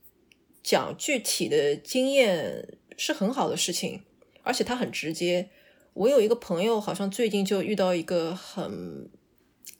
[0.65, 2.67] 讲具体的经验
[2.99, 4.03] 是很好的事情。
[4.43, 5.49] 而且他很直接。
[5.95, 9.11] 我有一个朋友，好像最近就遇到一个很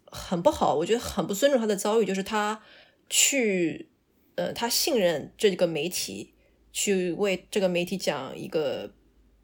[0.05, 2.61] 很不好，我觉得很不尊重他的遭遇，就是他
[3.09, 3.89] 去，
[4.35, 6.35] 呃，他信任这个媒体，
[6.73, 8.93] 去为这个媒体讲一个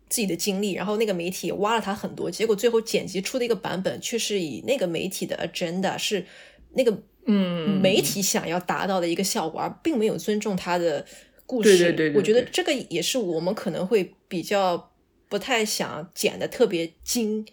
[0.09, 6.27] 自己的经历，然后那个媒体挖了他很多，结果最后剪辑出的一个版本，却是以那个媒体的 agenda 是
[6.73, 11.07] 那个嗯媒体想要达到的一个效果，而并没有尊重他的
[11.47, 11.79] 故事。
[11.79, 14.91] 对对对，我觉得这个也是我们可能会比较。
[15.27, 17.45] 不太想剪的特别精，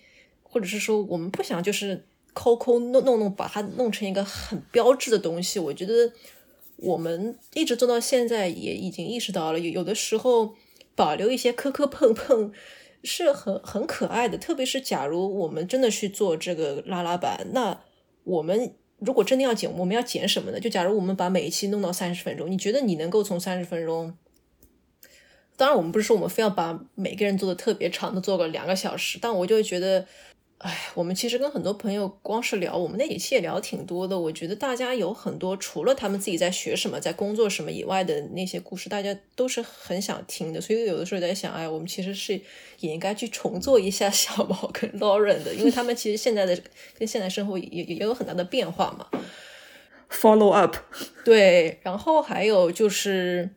[0.43, 5.57] 或者是说我们不想就是抠抠弄弄弄把它弄成一个很标志的东西。
[5.57, 6.11] 我觉得
[6.75, 10.53] 我们一直做到现在也已经意识到了，有有的时候
[10.95, 12.51] 保留一些磕磕碰碰
[13.03, 14.37] 是很很可爱的。
[14.37, 17.81] 特别是假如我们真的去做这个拉拉板，那
[18.25, 20.59] 我们如果真的要剪，我们要剪什么呢？
[20.59, 24.15] 就假如我们把每一期弄到三十分钟，你觉得你能够从三十分钟？
[25.57, 30.05] 当然，我们不是说我们非要把每个人做的特别长的做个两个小时，但我就会觉得，
[30.61, 34.19] 哎，我们其实跟很多朋友光是聊，我们那几期也聊挺多的。
[34.19, 40.61] 我觉得大家有很多除了他们自己在学什么、在工作什么以外的那些故事，大家都是很想听的。
[40.61, 42.39] 所以有的时候在想，哎，我们其实是
[42.79, 46.55] 也应该去重做一下小毛跟 Lauren 的，因为他们其实现在的
[46.95, 49.07] 跟现在生活也也也有很大的变化嘛。
[50.11, 50.75] Follow up，
[51.25, 53.49] 对，然后还有就是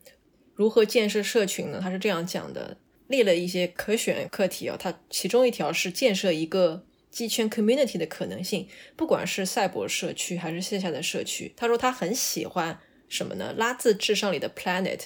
[0.54, 1.80] 如何建设社群呢？
[1.82, 2.78] 他是这样讲的，
[3.08, 6.86] 列了一些可选课题啊，他其中一条是建设一个。
[7.14, 13.54] 鸡圈 community 的可能性，不管是赛博社区还是线下的社区，他说他很喜欢什么呢？
[13.56, 15.02] 拉字至上里的 planet，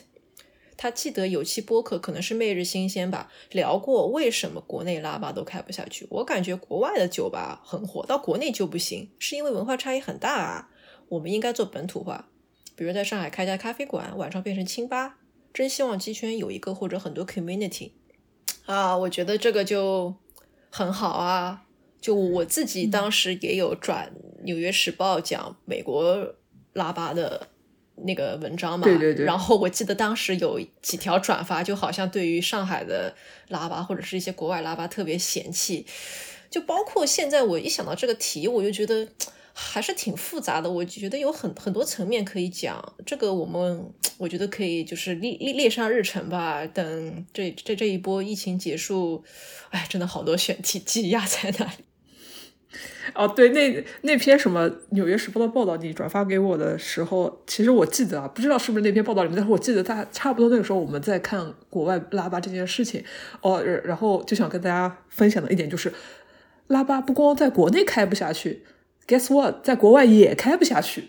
[0.78, 6.06] 他记得有期播客可能是《每日新鲜》吧，聊过为什么国内拉吧都开不下去。
[6.08, 10.70] 我感觉国外的酒吧很火，到国内就不行，是因为文化差异很大啊。
[11.10, 12.30] 我们应该做本土化，
[12.74, 15.18] 比如在上海开家咖啡馆，晚上变成清吧。
[15.52, 17.90] 真希望鸡圈有一个或者很多 community
[18.64, 20.14] 啊，我觉得这个就
[20.70, 21.66] 很好啊。
[22.08, 24.10] 就我自己当时也有转
[24.44, 26.34] 《纽约时报》讲美国
[26.72, 27.46] 拉巴的
[27.96, 29.26] 那个文章嘛，对对对。
[29.26, 33.14] 然后我记得当时有几条转发，就好像对于上海的
[33.48, 35.84] 拉巴或者是一些国外拉巴特别嫌弃。
[36.48, 39.06] 就包括现在我一想到这个题，我就觉得
[39.52, 40.70] 还是挺复杂的。
[40.70, 42.94] 我觉得有很很多层面可以讲。
[43.04, 46.66] 这个我们我觉得可以就是列列列上日程吧。
[46.66, 49.22] 等这这这一波疫情结束，
[49.68, 51.84] 哎，真的好多选题积压在那里。
[53.14, 63.02] 哦，对，那那篇什么《纽约时报》的报道，你转发给我的时候，其实我记得啊，不知道是不是那篇报道里面，但是我记得大差不多那个时候我们在看国外拉巴这件事情，
[63.40, 65.92] 哦，然后就想跟大家分享的一点就是，
[66.66, 68.64] 拉巴不光在国内开不下去
[69.06, 71.08] ，Guess what，在国外也开不下去。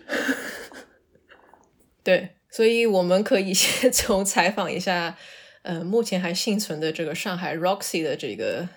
[2.03, 5.17] 对，所以我们可以 先从采访一下，
[5.63, 8.69] 呃，目前还幸存的这个上海 Roxy 的这个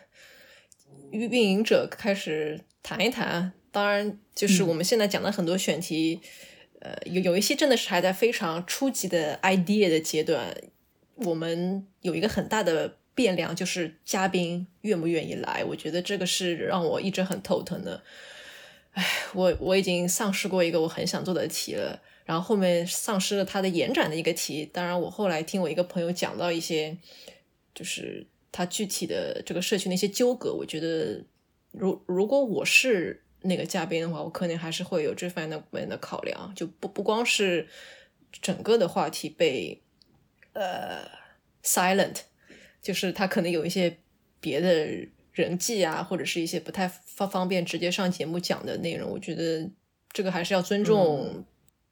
[1.13, 2.59] 运运营者开始。
[2.83, 6.21] 谈一谈，当然就是我们现在讲的很多选题，
[6.81, 10.55] 呃，有有一些真的是还在非常初级的 idea 的阶段。
[11.15, 15.63] 我们有一个很大的变量，就是嘉宾愿不愿意来。
[15.65, 18.03] 我觉得这个是让我一直很头疼的。
[18.93, 24.69] 唉，我我已经丧失过一个我很想做的题了，然后后面丧失了它的延展的一个题。
[24.73, 26.97] 当然，我后来听我一个朋友讲到一些，
[27.73, 31.25] 就是他具体的这个社区那些纠葛，我觉得。
[31.73, 37.67] 如如果我是那个嘉宾的话，我可能还是会有这方面的考量，就不不光是
[38.31, 39.83] 整个的话题被
[40.53, 41.05] 呃
[41.65, 42.21] silent，
[42.81, 43.99] 就是他可能有一些
[44.41, 44.87] 别的
[45.33, 49.71] 人际啊，或者是一些不太方方便直接上节目讲的内容，我觉得
[50.13, 51.45] 这个还是要尊重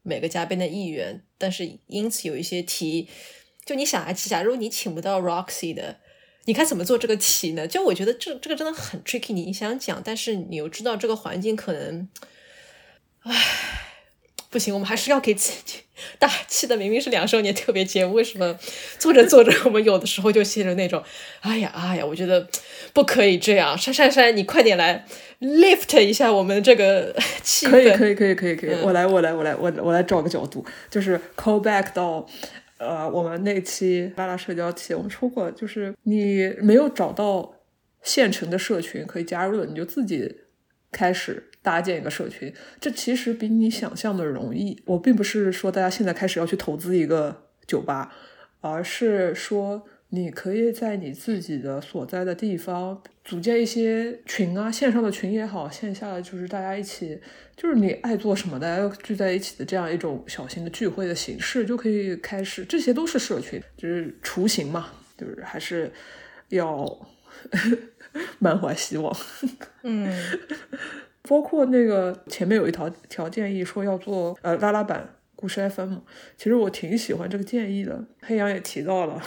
[0.03, 1.21] 每个嘉宾的意愿。
[1.37, 3.09] 但是因此有一些题，
[3.65, 5.99] 就你想啊，假如你请不到 Roxy 的。
[6.45, 7.67] 你该怎么做这个题呢？
[7.67, 9.31] 就我觉得这这个真的很 tricky。
[9.31, 12.07] 你想讲，但是你又知道这个环境可能，
[13.21, 13.33] 唉，
[14.49, 15.81] 不行，我们还是要给自己
[16.17, 16.75] 大气的。
[16.75, 18.57] 明明是两周年特别节目，为什么
[18.97, 21.03] 做着做着，我们有的时候就陷入那种，
[21.41, 22.47] 哎呀哎呀，我觉得
[22.91, 23.77] 不可以这样。
[23.77, 25.05] 珊珊珊，你快点来
[25.41, 27.69] lift 一下我们这个气氛。
[27.69, 32.27] 可以可以可以可以可以，我来我来我来我我来找个角度，就是 call back 到。
[32.81, 37.53] 呃，我们那期拉拉社交期，我们说过，就是你没有找到
[38.01, 40.35] 现成的社群可以加入的，你就自己
[40.91, 42.51] 开始搭建一个社群。
[42.79, 44.81] 这其实比你想象的容易。
[44.87, 48.11] 我并不是说大家现在开始要去投资一个酒吧，
[48.61, 49.87] 而是说。
[50.13, 57.17] 你可以在你自己的所在的地方组建一些群啊，线上的群也好，线下的就是大家一起，
[57.55, 62.65] 就是你爱做什么，大家聚在一起的这样一种小型的聚会的形式就可以开始。
[62.65, 65.89] 这些都是社群，就是雏形嘛，就是还是
[66.49, 67.07] 要
[68.39, 69.15] 满怀希望。
[69.83, 70.13] 嗯，
[71.21, 75.99] 包括那个前面有一条条建议说要做呃拉拉版故事 FM，
[76.35, 78.03] 其实我挺喜欢这个建议的。
[78.21, 79.21] 黑羊也提到了。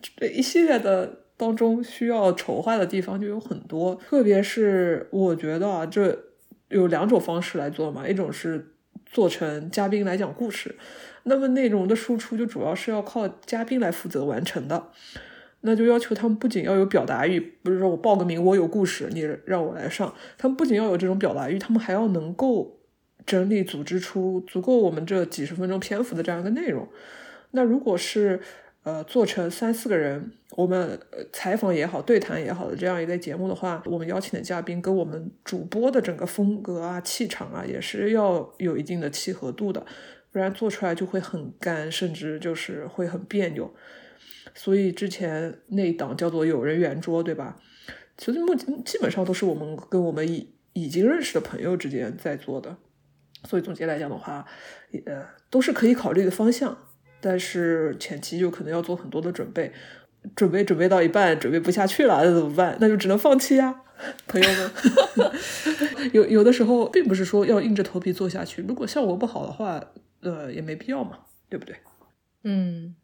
[0.00, 6.18] 这一系列的当中需要筹划的地方就有很多，特别是我觉得啊，这
[6.68, 8.74] 有两种方式来做嘛，一种是
[9.06, 10.76] 做成嘉宾来讲故事，
[11.24, 14.88] 那么内容的输出就主要是要靠嘉宾来负责完成的，
[15.62, 22.80] 那就要求他们不仅要有表达欲，不是说我报个名我有故事你让我来上，他们不仅要有这种表达欲，他们还要能够
[23.24, 26.86] 整理组织出足够我们这几十分钟篇幅的这样一个内容，
[27.52, 28.40] 那如果是。
[28.82, 30.98] 呃，做成三四个人，我们
[31.32, 39.84] 采访也好，对谈也好的这样一个节目的话，我们邀请的嘉宾跟我们主播的整个风格啊、气场啊，也是要有一定的契合度的，
[40.32, 43.70] 不然做出来就会很干，甚至就是会很别扭。
[44.54, 47.60] 所以之前那一档叫做“有人圆桌”，对吧？
[48.16, 52.76] 其实目前基本上都是我们跟我们已已经认识的朋友之间在做的，
[53.44, 54.46] 所以总结来讲的话，
[55.04, 56.76] 呃，都是可以考虑的方向，
[57.20, 59.72] 但是前期就可能要做很多的准备，
[60.34, 62.76] 准备准备到一半准备不下去了，那怎么办？
[62.80, 63.82] 那就只能放弃呀，
[64.26, 64.70] 朋友们。
[66.12, 69.82] 有有的时候并不是说要硬着头皮做下去，如果效果不好的话，
[70.20, 71.18] 呃，也没必要嘛，
[71.48, 71.76] 对不对？
[72.44, 72.94] 嗯，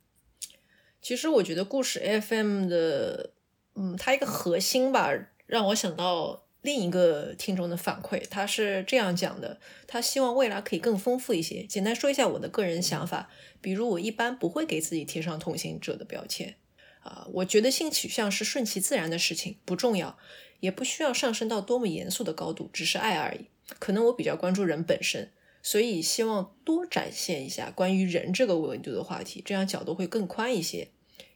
[1.02, 3.30] 其实我觉得故事 FM 的。
[3.78, 5.12] 嗯，它一个核心吧，
[5.44, 11.62] 让我想到另一个听众的反馈，他是这样讲的：他希望未来可以更丰富一些。
[11.62, 16.56] 简单说一下我的个人想法，比如我一般不会给自己贴上同行者的标签
[17.04, 20.18] 啊，我觉得性取向是顺其自然的事情，不重要，
[20.58, 23.46] 也不需要上升到多么严肃的高度，只是爱而已。
[23.78, 25.30] 可能我比较关注人本身，
[25.62, 30.88] 所以希望多展现一下关于人这个维度的话题，这样角度会更宽一些，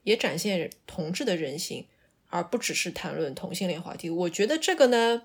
[0.02, 1.86] 也展现同志的人性。
[2.30, 5.22] 而不只是谈论同性恋话题，我觉得这个呢，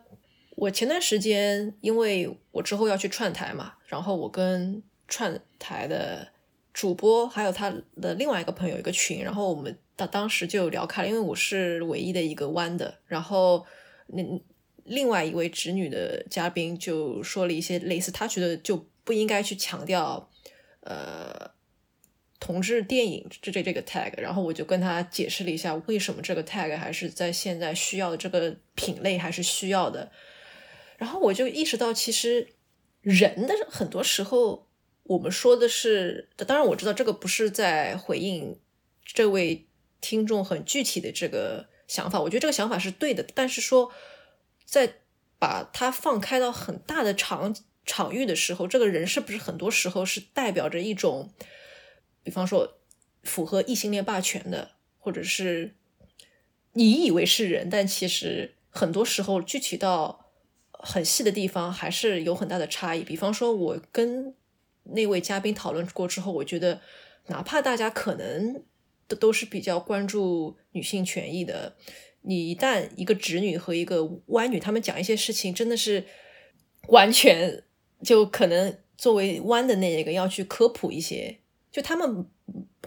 [0.56, 6.28] 我前段时间因为我之后要去串台嘛，然后我跟串台的
[6.74, 13.66] 主播还有他的另外一个朋友一个群，然后我们当当时就聊开了，因为我是唯一的一个弯的，然后
[14.08, 14.24] 那
[14.84, 20.30] 另外一位侄女的嘉宾就说了一些类似，他觉得就不应该去强调，
[20.82, 21.55] 呃。
[22.38, 30.12] 同志电影这这这个 tag，然后我就跟他解释了一下为什么这个 tag 还是在现在需要的这个品类还是需要的，
[30.98, 32.50] 然后我就意识到，其实
[33.02, 34.68] 人的很多时候
[35.04, 38.60] 我们说的是，当然我知道这个不是在回应
[39.06, 39.66] 这位
[40.02, 43.92] 听众很具体的这个想法，我觉得这个想法是对的，但是说
[44.66, 44.96] 在
[45.40, 47.56] 把它放开到很大的场
[47.86, 51.32] 场域的时候，这个人是不是很多时候是代表着一种。
[52.26, 52.80] 比方说，
[53.22, 55.76] 符合异性恋霸权的，或者是
[56.74, 60.32] 你以为是人，但其实很多时候具体到
[60.72, 63.04] 很细的地方，还是有很大的差异。
[63.04, 64.34] 比方说，我跟
[64.86, 66.82] 那位嘉宾讨论过之后，我觉得，
[67.28, 68.64] 哪怕大家可能
[69.08, 71.76] 都都是比较关注女性权益的，
[72.22, 76.06] 你一旦一个直女和一个弯女，他们讲一些事情，真的是
[76.88, 77.64] 完全
[78.04, 81.40] 就可能作为弯的那一个要去科普一些。
[81.76, 82.26] 就他们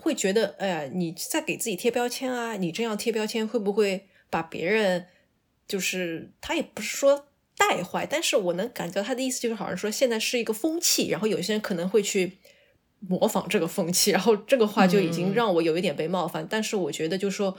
[0.00, 2.56] 会觉得，哎呀，你在给自己贴标签啊！
[2.56, 5.08] 你这样贴标签会不会把别人，
[5.66, 7.28] 就是他也不是说
[7.58, 12.38] 带坏，但是我能感觉到他的意思就是好像说现在是一个风气，然后有些人可能会去
[13.00, 16.46] 模仿这个风气，然后这个话就已经让我有一点被冒犯。
[16.48, 17.58] 但是我觉得，就是说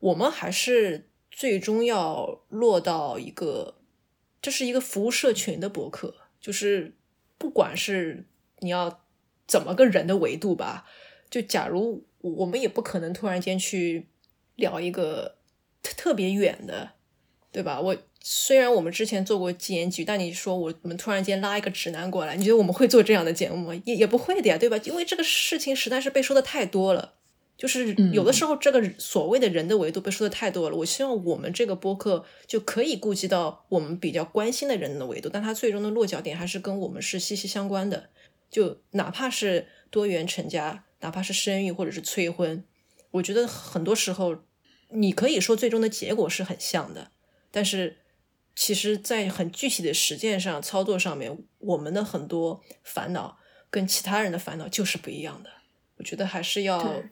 [0.00, 3.76] 我们还是最终要落到一个，
[4.42, 6.94] 这是一个服务社群的博客，就是
[7.38, 8.26] 不管是
[8.58, 8.98] 你要。
[9.52, 10.86] 怎么个人的维度吧？
[11.28, 14.06] 就假如我们也不可能突然间去
[14.56, 15.36] 聊一个
[15.82, 16.92] 特特别远的，
[17.52, 17.78] 对吧？
[17.78, 23.82] 我虽然我们之前做过纪言局，但你说我们突然间拉一个直男过来，你觉得我们会做这样的节目吗？
[23.84, 24.80] 也也不会的呀，对吧？
[24.84, 27.14] 因为这个事情实在是被说的太多了，
[27.58, 30.76] 就是有的时候这个所谓的人的维度被说的太多了。
[30.76, 38.10] 我希望我们这个播客就可以顾及到我们比较关心的人的维度，但它最终的落脚点还是跟我们是息息相关的。
[38.52, 42.64] 就哪怕是多元成家，哪怕是生育或者是催婚，
[43.10, 44.44] 我觉得很多时候
[44.90, 47.10] 你可以说最终的结果是很像的，
[47.50, 47.98] 但是
[48.54, 53.38] 其实，在很具体的实践上、操作上面，我们的很多烦恼
[53.70, 55.50] 跟其他人的烦恼就是不一样的。
[55.96, 57.02] 我觉得还是要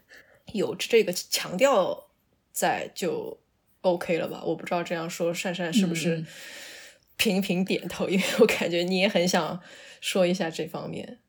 [0.53, 2.11] 有这个强调
[2.53, 3.41] 在就
[3.81, 4.43] OK 了吧？
[4.45, 6.23] 我不知道这样说善善是不是
[7.17, 9.63] 频频点头，因为我感觉你也很想
[10.03, 11.21] 说一下这方面。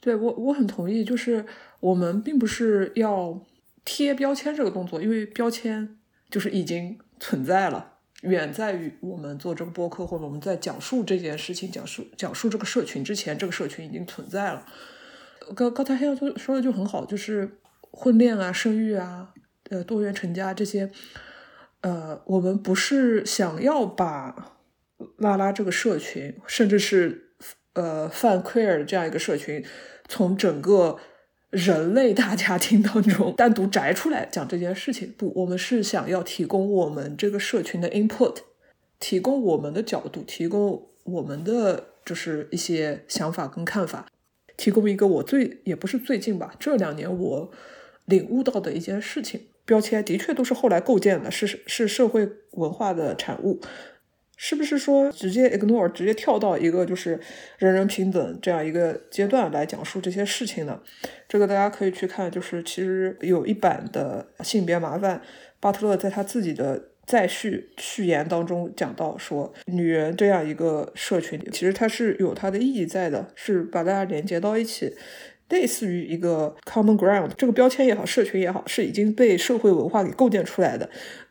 [0.00, 1.44] 对我我很同意，就是
[1.78, 3.38] 我们并不是要
[3.84, 5.98] 贴标签这个动作，因为标签
[6.30, 14.64] 就是已经存在了，远在于我们做这个播客或者我们在讲述这件事情、讲述讲述这个社群之前，这个社群已经存在了。
[15.54, 17.58] 刚刚才黑就说的就很好，就是
[17.90, 19.34] 婚恋啊、生育啊、
[19.68, 20.90] 呃多元成家这些，
[21.82, 24.56] 呃，我们不是想要把
[25.18, 27.26] 拉拉这个社群，甚至是。
[27.74, 29.64] 呃，泛 queer 这样一个社群，
[30.08, 30.98] 从整个
[31.50, 38.38] 人类大家庭当中单独摘出来讲这件事情，不，我们是想要提供我们这个社群的 input，
[38.98, 44.06] 提供我们的角度，提供我们的就是一些想法跟看法，
[44.56, 47.50] 提供一个我最也不是最近吧，这两年我
[48.06, 53.60] 领悟到的一件事情，标签的确都是后来构建的，是是社会文化的产物。
[54.42, 57.20] 是不是说直接 ignore，直接跳到一个就是
[57.58, 60.80] 人人平等这样一个阶段来讲述这些事情呢？
[61.28, 65.20] 这个大家可以去看，就是其实有一版的性别麻烦，
[65.60, 74.94] 巴特勒在他自己的在序序言当中讲到说，女人这样一个社群，其实它是有它的意义在的，是把大家连接到一起，
[75.50, 80.88] 类似于一个 common ground，这个标签也好，社群也好，是已经被社会文化给构建出来的。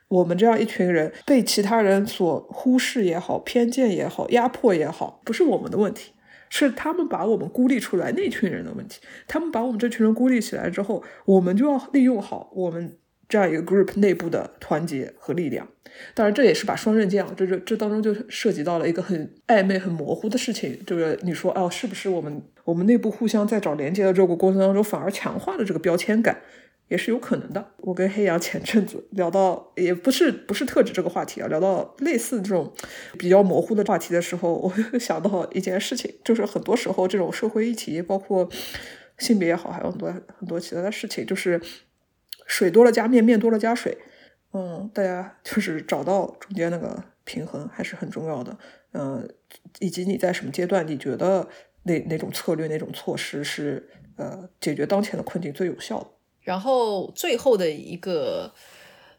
[0.10, 6.12] 我们这样一群人被其他人所忽视也好，偏见也好，压迫也好，不是我们的问题，
[6.50, 9.00] 是他们把我们孤立出来那群人的问题。
[9.28, 12.98] 他们把我们这群人孤立起来之后，我们就要利用好我们
[13.28, 15.68] 这样一个 group 内部的团结和力量。
[16.16, 20.80] 当然，这也是把双刃剑啊，这这这当中就涉及到了一个很暧昧、很模糊的事情。
[20.88, 26.42] 这个你说哦，是不是我们我们内部互相在找连接的这个过程当中，反而强化了这个标签感？
[26.90, 27.72] 也是有可能的。
[27.78, 32.74] 我跟黑羊前阵子聊到，也不是不是特指这个话题啊，聊到类似这种
[33.18, 38.50] 比较模糊的话题的时候，我 想到一件事情，就是很多时候这种社会议题，包括
[39.18, 41.62] 性别也好，还有很多很多其他的事情，就是
[42.46, 43.98] 水多了加面，面多了加水。
[44.52, 48.58] 嗯，大家就是找到中间那个平衡还是很重要的。
[48.94, 49.30] 嗯，
[49.80, 51.48] 以及你在什么阶段，你觉得
[51.84, 53.88] 那哪种策略、哪种措施是
[54.18, 56.10] 呃解决当前的困境最有效的？
[56.50, 58.52] 然后最后的一个，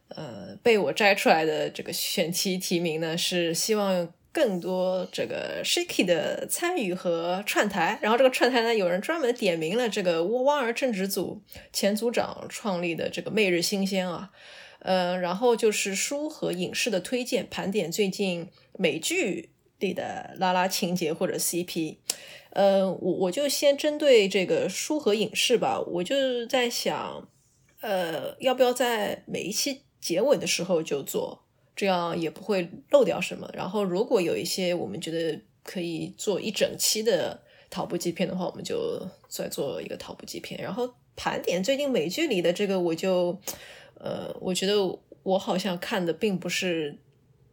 [0.09, 8.01] 呃，被我摘出来的这个选题提名呢，是希望更多这个 Shaky 的参与和串台。
[8.03, 11.41] 然后这个串台呢，有人专门点名了这个汪儿政治组
[11.73, 14.33] 前组长创立的这个《媚日新鲜》啊，
[14.81, 21.99] 呃，然后就是书和影视的推荐，盘点最近美剧里的拉拉情节或者 CP。
[22.53, 27.29] 呃，我我就先针对这个书和影视吧，我就在想，
[27.81, 31.45] 呃，要不要在每一期结尾的时候就做，
[31.77, 33.49] 这样也不会漏掉什么。
[33.55, 37.41] 然后，如果有一些我们觉得可以做一整期的
[37.71, 40.61] 讨部纪片的话，我们就再做一个讨部纪片。
[40.61, 43.39] 然后盘点最近美剧里的这个，我就，
[43.95, 46.99] 呃，我觉得我好像看的并不是，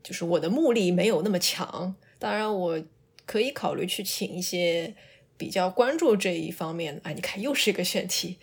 [0.02, 1.94] 就是我的目力没有那么强。
[2.18, 2.82] 当然我。
[3.28, 4.96] 可以考虑去请一些
[5.38, 7.12] 比较关注这一方面啊！
[7.12, 8.38] 你看，又是一个选题，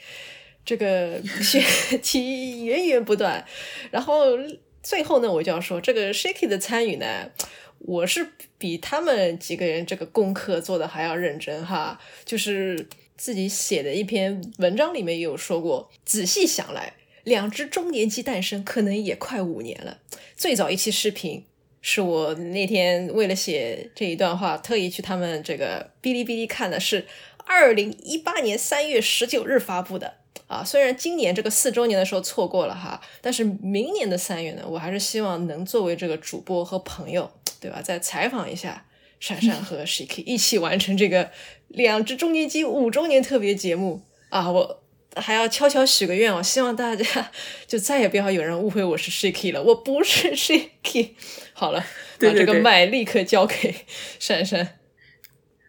[0.65, 1.65] 这个 选
[2.01, 3.45] 题源源不断。
[3.91, 4.39] 然后
[4.83, 7.31] 最后呢，我就要说，这个 Shaky 的参与呢，
[7.79, 8.29] 我是
[8.59, 11.99] 比他们几个人这个功课做的还要认真哈。
[12.25, 16.93] 就是自己写的一篇文章里面也有说过，仔细想来，
[17.25, 20.01] 两只中年鸡诞生可能也快五年了。
[20.37, 21.47] 最早一期视频。
[21.87, 27.05] 是我那天为了写这一段话，特意去他们这个哔哩哔哩看的，是
[27.45, 30.15] 二零一八年三月十九日发布的
[30.47, 30.65] 啊。
[30.65, 37.31] 虽然今年这个四周年的时候错过了哈，但是明年的三月呢，我还是希望能作为这个主播和朋友，
[37.61, 37.83] 对吧？
[37.83, 38.87] 再采访一下
[39.21, 41.31] 闪闪和 Shiki，一起完成这个
[41.69, 44.51] 两只中年鸡五周年特别节目啊！
[44.51, 44.84] 我
[45.17, 47.31] 还要悄悄许个愿，我希望大家
[47.67, 51.11] 就再也不要有人误会我是 Shiki 了，我不是 Shiki。
[51.53, 51.85] 好了，
[52.19, 53.75] 把这个麦立刻交给
[54.19, 54.79] 珊珊。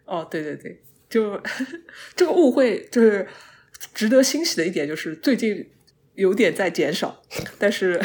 [0.04, 1.40] 哦，对对对，就
[2.16, 3.26] 这个误会，就是
[3.94, 5.68] 值得欣喜的一点，就是最近
[6.14, 7.22] 有点在减少。
[7.58, 8.00] 但是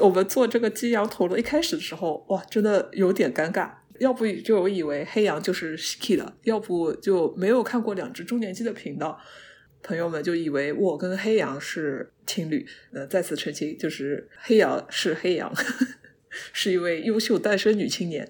[0.00, 3.70] 我们做这个鸡羊头的一开始的时候，哇，真的有点尴尬。
[3.98, 9.20] 要不就我以为黑羊就是 Shiki 的，要不就没有看过两只中年鸡的频道，
[9.82, 12.66] 朋友们就以为我跟黑羊是情侣。
[12.92, 15.52] 呃，再次澄清，就是黑羊是黑羊。
[16.54, 18.26] 是一位优秀单身女青年，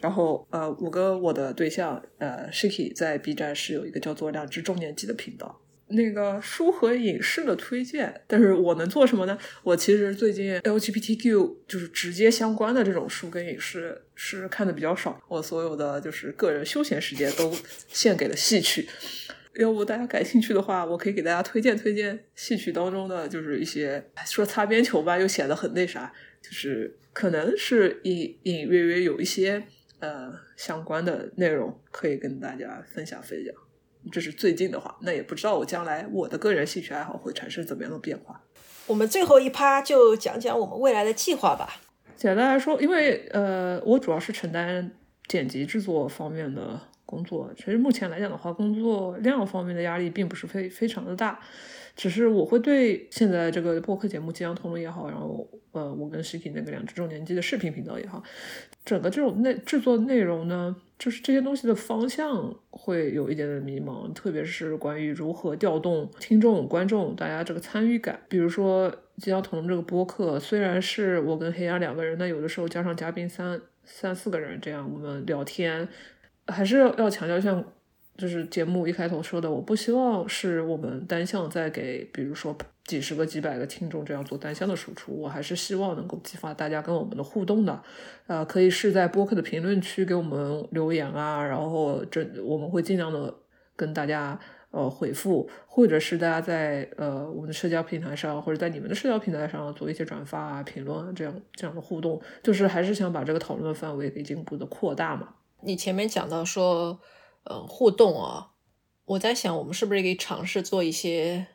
[0.00, 8.22] 然后呃，我跟我的对象呃，Shiki 在 B 站是有一个叫做“两只中年鸡”的频道，那个书和影视的推荐。
[8.26, 9.38] 但是我能做什么呢？
[9.62, 17.54] 我其实最近 LGBTQ 就是直接相关的这种书跟影视是看的比较少，我所有的就是个人休闲时间都
[17.86, 18.88] 献给了戏曲。
[19.56, 26.96] 要不大家感兴趣的话，我可以给大家推荐推荐戏曲当中的就是一些说擦边球吧，又显得很那啥，就是。
[27.12, 29.60] 可能是隐隐约约有一些
[29.98, 33.52] 呃相关的内容可以跟大家分享分享，
[34.12, 38.40] 这是最近的话，那也不知道我将来我的个人兴趣爱好会产生怎么样的变化。
[38.86, 41.80] 我们最后一趴就讲讲我们未来的计划吧。
[42.14, 44.92] 简单来说，因为呃我主要是承担
[45.26, 46.80] 剪辑制作方面的
[47.10, 51.40] 工作，其实目前来讲的话，工作量方面的压力并不是非非常的大。
[51.96, 58.22] 只是我会对现在这个播客节目即将同路也好，然后呃，我跟实体那个两只周年级的视频频道也好，
[58.84, 68.18] 整个这种内制作内容呢，就是这些东西的方向会有一点点迷茫，特别是关于如何调动听众、观众大家这个参与感。
[68.28, 75.86] 比如说即将同这个播客，虽然是我跟黑鸭两个人，那有的时候加上嘉宾三三四个人这样我们聊天，
[76.50, 77.64] 还是要强调像。
[78.18, 87.82] 就是节目一开头说的，我不希望是我们单向在给，比如说几十个、几百个听众这样做单向的输出，我还是希望能够激发大家跟我们的互动的。
[88.26, 93.34] 呃，可以是在播客的评论区给我们留言啊，然后这我们会尽量的
[93.74, 94.38] 跟大家
[94.70, 105.36] 呃回复，或者是大家在呃我们的社交平台上，或者在你们的社交平台上做一些转发啊、评论啊这样这样的互动，就是还是想把这个讨论的范围给进一步的扩大嘛。
[105.62, 107.00] 你前面讲到说，
[107.44, 108.52] 呃，互动啊，
[109.04, 111.46] 我在想我们是不是可以尝试做一些。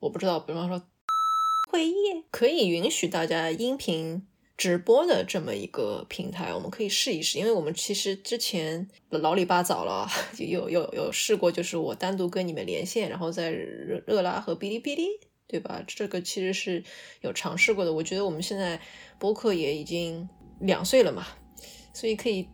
[0.00, 0.82] 我不知道，比方说
[1.70, 1.94] 会议
[2.30, 7.38] 可以允许大家音频直播的这么一个平台，我们可以试一试。
[7.38, 10.08] 因为我们其实之前老里八早了，
[10.38, 15.06] 有有有试过，就是我单独跟你们连线，然后在热热拉和哔哩哔哩，
[15.46, 15.84] 对吧？
[15.86, 16.82] 这个其实是
[17.20, 17.92] 有尝试过的。
[17.92, 18.80] 我觉得我们现在
[19.18, 20.28] 播客也已经
[20.60, 21.26] 两岁了嘛，
[21.92, 22.48] 所以可以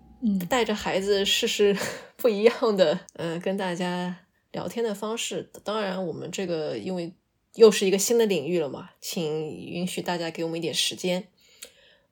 [0.48, 1.76] 带着孩子试试
[2.16, 4.18] 不一样的，嗯，跟大家
[4.52, 5.50] 聊天的方式。
[5.64, 7.12] 当然，我们这个因为。
[7.56, 11.26] 又是一个新的领域了嘛，请允许大家给我们一点时间。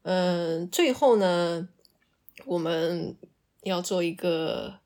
[0.00, 1.68] 嗯，最后呢，
[2.46, 3.14] 我们
[3.62, 4.78] 要做一个，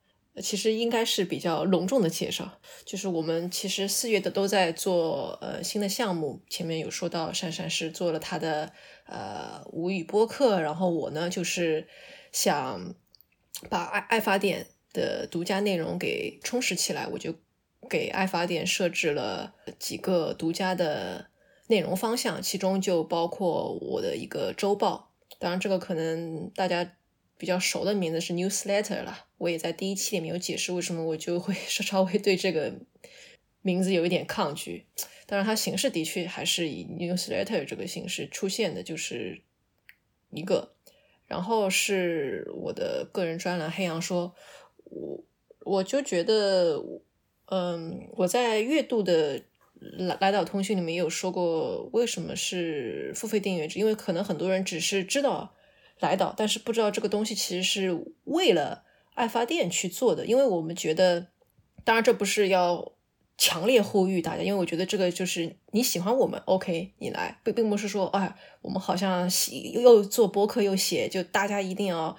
[0.42, 6.42] 其实应该是比较隆重的介绍，就是我们其实四月的都在做呃新的项目。
[6.50, 8.72] 前面有说到，珊珊是做了他的
[9.06, 11.86] 呃无语播客，然后我呢就是
[12.32, 12.96] 想
[13.68, 17.34] 把爱爱发电的独家内容给充实起来，我就。
[17.88, 21.30] 给爱发电设置了几个独家的
[21.68, 25.12] 内容方向，其中就包括我的一个周报。
[25.38, 26.96] 当然，这个可能大家
[27.38, 29.26] 比较熟的名字是 newsletter 了。
[29.38, 32.74] 我也在第一期里面有解释为什么我就会 稍微对这个
[33.62, 34.84] 名字有一点抗拒。
[35.24, 39.40] 当然，它形式的确还是以 newsletter 这个形式出现的，就是
[40.30, 40.74] 一个。
[41.28, 44.26] 然后是我的个人专栏《黑羊说》，
[44.86, 45.24] 我
[45.60, 46.82] 我就觉得。
[47.50, 49.42] 嗯，我在月度的
[49.80, 53.78] 来来岛通讯里面也有说过，为什么是付费订阅制？
[53.78, 55.54] 因为可能很多人只是知道
[55.98, 60.26] 来岛，但是不知道这个东西其实是为了爱发电去做的。
[60.26, 61.28] 因为我们觉得，
[61.84, 62.92] 当然这不是要
[63.38, 72.14] 强烈呼吁大家，因为我觉得这个就是你喜欢我们，OK，你来，并并不是说，哎，我们好像写又做播客又写，就大家一定要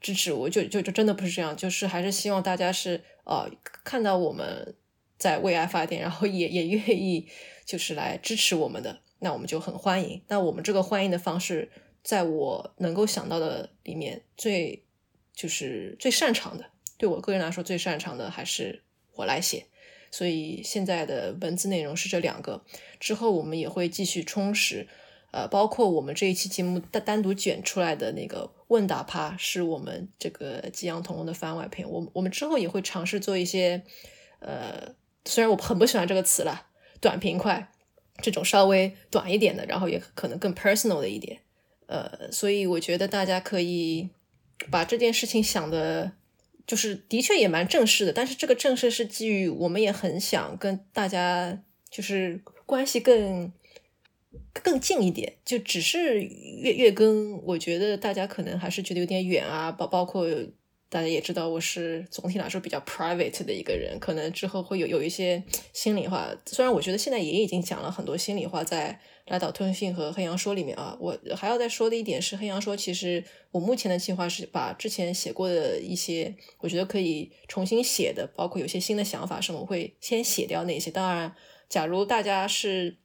[0.00, 3.02] 支持我，就就就真的不是这样，就是还是希望大家是。
[3.24, 3.48] 呃，
[3.84, 4.74] 看到我们
[5.16, 7.28] 在为爱发电，然后也也愿意
[7.64, 10.20] 就是来支持我们的，那我们就很欢迎。
[10.26, 11.70] 那我们这个欢迎的方式，
[12.02, 14.84] 在我能够想到的里面，最
[15.32, 18.82] 就是最擅长的，对我个人来说最擅长的还是
[19.14, 19.66] 我来写。
[20.10, 22.62] 所以现在的文字内容是这两个，
[22.98, 24.88] 之后我们也会继续充实。
[25.32, 31.88] 呃，包括我们这一期节目单单独卷出来的那个问答趴，是我们这个激昂同龙的番外篇。
[31.88, 33.80] 我我们之后也会尝试做一些，
[34.40, 34.92] 呃，
[35.24, 36.66] 虽然我很不喜欢这个词了，
[37.00, 37.70] 短平快
[38.20, 41.38] 这种稍微短一点的，然后也可能更 personal 的一点。
[41.86, 44.10] 呃，所以我觉得大家可以
[44.68, 46.10] 把这件事情想的，
[46.70, 53.52] 就是的确也蛮正式的，但是这个正式是基于我们也很想跟大家就是关系更。
[54.52, 59.70] 更近一点，就只是月月更，我觉得大家可能还是觉得有点远啊。
[59.70, 60.26] 包包括
[60.88, 65.42] 大家也知道，我是总体来说比较 private 的一个人，可能之后会有有一些
[65.72, 66.28] 心里话。
[66.46, 80.90] 虽然我觉得现在也已经讲了很多心里话，在拉岛通信和黑羊说里面啊，我还要再说的一点是，黑羊说其实我目前的计划是把之前写过的一些，我觉得可以重新写的，包括有些新的想法什么，我会先写掉那些。
[80.90, 81.34] 当然，
[81.68, 82.96] 假如大家是。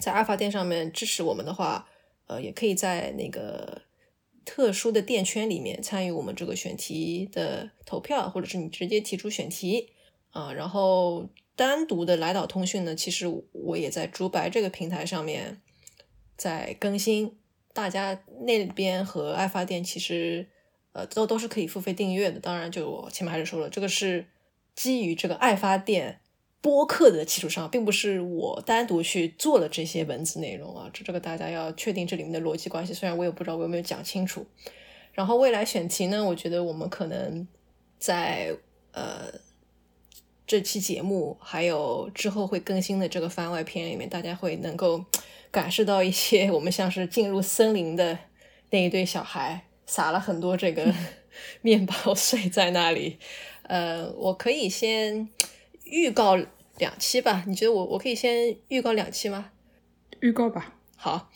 [0.00, 1.88] 在阿法店上面支持我们的话，
[2.26, 3.82] 呃，也可以在那个
[4.44, 9.90] 特殊的店圈里面参与我们这个选题的投票，或者是你直接提出选题
[10.30, 10.52] 啊。
[10.52, 15.60] 然后单独的来岛通讯呢，其实我也在竹白这个平台上面
[16.36, 17.36] 在更新，
[17.72, 20.46] 大家那边和爱发电其实
[20.92, 22.40] 呃都都是可以付费订阅的。
[22.40, 24.26] 当然，就我前面还是说了，这个是
[24.74, 26.20] 基于这个爱发电。
[26.64, 32.94] 播客的基础上，并不是我单独去做了这些文字内容啊，这这个大家要确定这里面的逻辑关系。
[32.94, 34.46] 虽然我也不知道我有没有讲清楚。
[35.12, 37.46] 然后未来选题呢，我觉得我们可能
[37.98, 38.56] 在
[38.92, 39.30] 呃
[40.46, 45.04] 这期节目还有之后会更新的这个番外篇里面，大家会能够
[45.50, 48.18] 感受到一些 我们像是进入森林的
[48.70, 50.92] 那一对小孩，撒了很多这个
[51.62, 53.18] 面包碎在那里。
[53.62, 55.28] 呃，我可以先。
[55.86, 56.34] 预告
[56.78, 59.52] 两期吧，你觉得我我可以先预告两期吗？
[60.20, 60.74] 预告吧。
[60.96, 61.30] 好，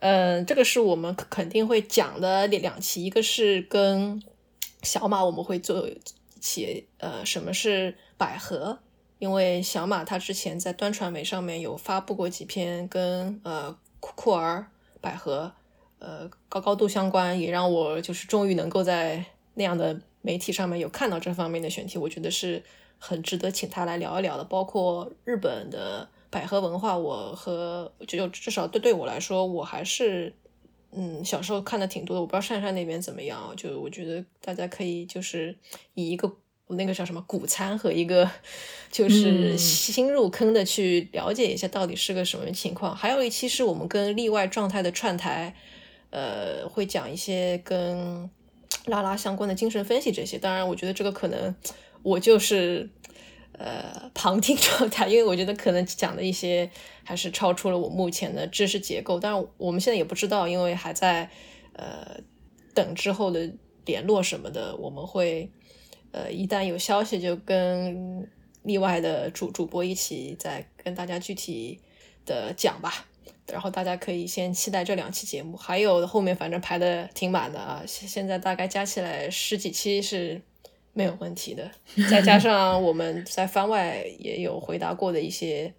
[0.00, 4.20] 嗯，这个是我们肯定会讲的两两期，一个是跟
[4.82, 5.96] 小马我们会做一
[6.40, 8.78] 期，呃，什么是百合
[9.18, 14.70] 因为小马他之前在端传媒上面有发布过几篇跟呃酷酷儿、
[15.00, 15.50] 百合
[15.98, 22.62] 呃高高度相关，也让我就是终于能够在那样的媒体上面有看到这方面的选题，我觉得是
[22.96, 24.44] 很值得请他来聊一聊的。
[24.44, 30.32] 包括日本的百合文化，我和就至少对对我来说，我还是。
[30.94, 33.54] 嗯，小时候看的挺多的，我不知道珊珊那边怎么样。
[33.56, 35.56] 就我觉得大家可以就是
[35.94, 36.30] 以一个
[36.72, 38.30] 那个叫什么谷餐和一个
[38.90, 42.94] 就是新入坑的去了解一下到底是个什么情况。
[42.94, 45.54] 还有一期是我们跟例外状态的串台，
[46.10, 48.30] 呃，会讲一些跟
[48.86, 50.38] 拉拉相关的精神分析这些。
[50.38, 51.54] 当然，我觉得这个可能
[52.02, 52.90] 我就是。
[53.58, 56.68] 呃，旁听 状态，因为我觉得可能讲的一些
[57.04, 61.30] 还是超出了我目前的知识结构，但是我们现在也不知道，因为还在
[61.74, 62.16] 呃
[62.74, 63.52] 等之后的
[63.84, 65.52] 联络什么的，我们会
[66.12, 68.26] 呃一旦有消息就跟
[68.62, 71.80] 例外的主主播一起再跟大家具体
[72.24, 73.04] 的讲吧，
[73.48, 80.40] 然后大家可以先期待这两期节目，还有后面反正排的挺满的啊，现在大概加起来十几期是。
[80.94, 81.70] 没有问题的，
[82.10, 85.72] 再加上我们在番外也有回答过的一些，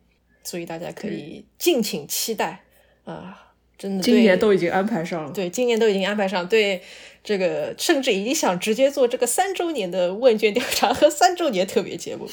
[0.43, 2.63] 所以大家可以敬请期待
[3.03, 3.53] 啊！
[3.77, 5.31] 真的，今年都已经安排上了。
[5.31, 6.49] 对，今年都已经安排上。
[6.49, 6.81] 对，
[7.24, 12.30] 这个甚至已经想直接做这个三周年的问卷调查和三周年特别节目。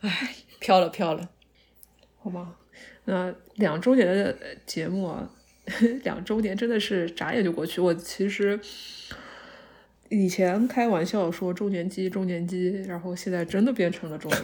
[0.00, 1.28] 唉，飘了飘了，
[2.18, 2.54] 好吗？
[3.04, 5.30] 那两周年的节目啊，
[6.04, 7.80] 两周年真的是眨眼就过去。
[7.80, 8.58] 我其实。
[10.14, 14.42] 以前开玩笑说周年机，周年机，然后现在真的变成了周年。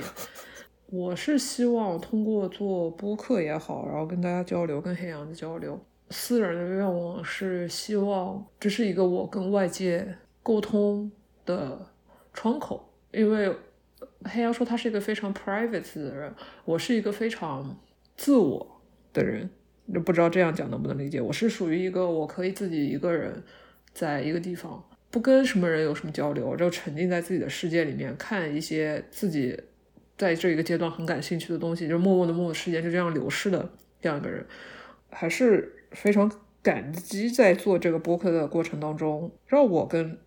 [0.87, 5.79] 我是希望通过做播客也好，然后跟大家交流，跟黑羊的交流。
[6.11, 11.11] 私人的愿望是希望这是一个我跟外界沟通
[11.45, 11.87] 的
[12.33, 13.55] 窗口，因为
[14.25, 16.35] 黑羊说他是一个非常 private 的人，
[16.65, 17.79] 我是一个非常
[18.17, 18.81] 自我
[19.13, 19.49] 的人，
[19.93, 21.21] 就不知道这样讲能不能理解。
[21.21, 23.43] 我是属于一个我可以自己一个人
[23.93, 24.83] 在一个地方。
[25.11, 29.59] 不跟什么人有什么交流，就沉浸在自己的世界里面，看一些自己
[30.19, 33.71] 在这一个阶段很感兴趣的东西，就默默的默默时间就这样流逝的
[34.03, 34.45] 这样一个人，
[35.09, 36.30] 还是非常
[36.62, 40.18] 感激在做这个播客的过程当中，让我跟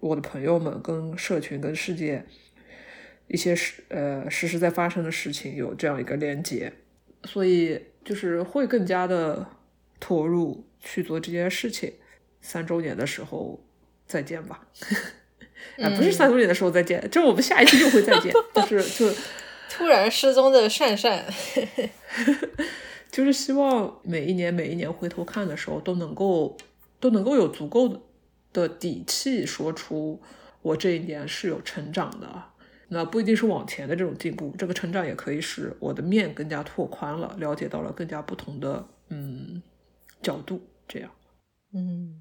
[0.00, 2.24] 我的朋友们、跟社群、跟世界
[3.28, 6.72] 一些实呃实时在发生的事情有这样一个连接，
[7.24, 9.46] 所以就是会更加的
[9.98, 11.94] 投入去做这件事情。
[12.40, 13.60] 三周年的时候。
[14.06, 14.66] 再见吧，
[15.78, 19.10] 啊， 不是三周年的时候再见，就是我们下一期又会再见，就是就
[19.70, 21.24] 突然失踪的善善，
[23.14, 26.56] 就是希望每一年每一年回头看的时候都能够
[26.98, 28.02] 都能够有足够
[28.52, 30.20] 的底气说出
[30.62, 32.42] 我这一年是有成长的，
[32.88, 39.62] 那不一定是往前的这种进步，这个成长也可以使我的面更加拓宽了，了解到了更加不同的嗯
[40.20, 41.08] 角度，这样，
[41.72, 42.20] 嗯。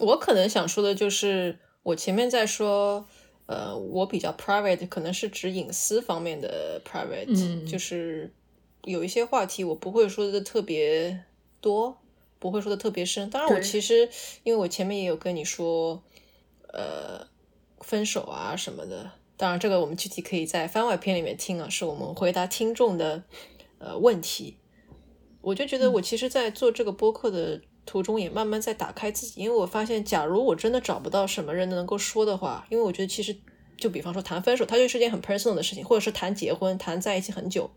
[0.00, 3.06] 我可能想说的就是，我前面在说，
[3.46, 8.30] 呃，我比较 private，可能是指隐私方面的 private，就是
[8.84, 11.24] 有一些话题我不会说的特别
[11.60, 11.98] 多，
[12.38, 13.28] 不会说的特别深。
[13.30, 14.08] 当然，我其实
[14.44, 16.02] 因为我前面也有跟你说，
[16.72, 17.26] 呃，
[17.80, 19.10] 分手啊什么的。
[19.36, 23.24] 当然，这个我们具体可以在番外篇里面听啊，是我们回答听众的
[23.78, 24.58] 呃问题。
[25.40, 27.60] 我就觉得我其实，在做这个播客的。
[27.84, 33.36] 途中也慢慢在打开自己，因为我发现，假如我真的找不到什么人能够说的话，因为我觉得其实
[33.76, 37.68] 就比方说谈分手，它就是件很 personal 的事情，或者是谈结婚，谈在一起很久，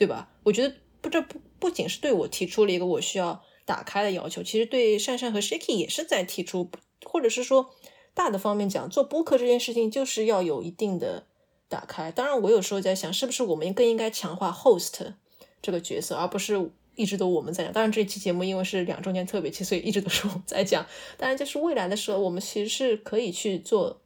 [0.00, 0.30] 对吧？
[0.44, 6.70] 我觉得不，这不不仅是对我提出了一个我需要打开的要求，其实对珊珊和 Shaky 也是在提出，
[7.04, 7.74] 或者是说
[8.14, 11.26] 大的方面讲，做播客这件事情就是要有一定的
[11.68, 12.10] 打开。
[12.10, 15.12] 当然，我有时候在想，是不是我们更应该强化 host
[15.60, 16.70] 这个角色，而不是。
[16.96, 20.84] 一直都我们在讲，当然这期节目因为是两周年特别期，所以一直都是我们在讲。
[21.16, 24.02] 当然，就是未来的时候，我们其实是可以去做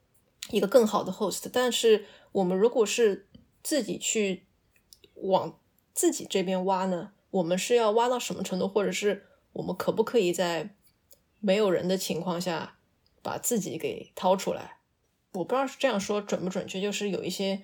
[0.50, 1.46] 一个更好的 host。
[1.52, 3.26] 但是，我们如果是
[3.64, 4.44] 自己去
[5.14, 5.58] 往
[5.94, 9.24] 自己这边挖呢，我们是要挖到什么程度，或者是
[9.54, 10.74] 我们可不可以在
[11.40, 12.76] 没有人的情况下
[13.22, 14.78] 把自己给掏出来？
[15.32, 17.62] 我不知道是这样说准不准确，就是有一些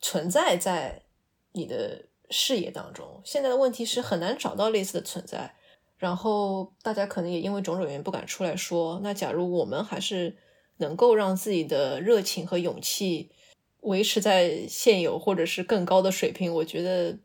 [0.00, 1.04] 存在在
[1.52, 2.06] 你的。
[2.32, 5.56] 视野当中，现在的问题是很难找到类似的存在，
[5.98, 9.00] 然后大家可能也因为种种原因不敢出来说。
[9.02, 10.36] 那假如我们还是
[10.76, 13.32] 能够让自己的热情和勇气
[13.80, 17.18] 维持在现有或者是更高的水平，我觉得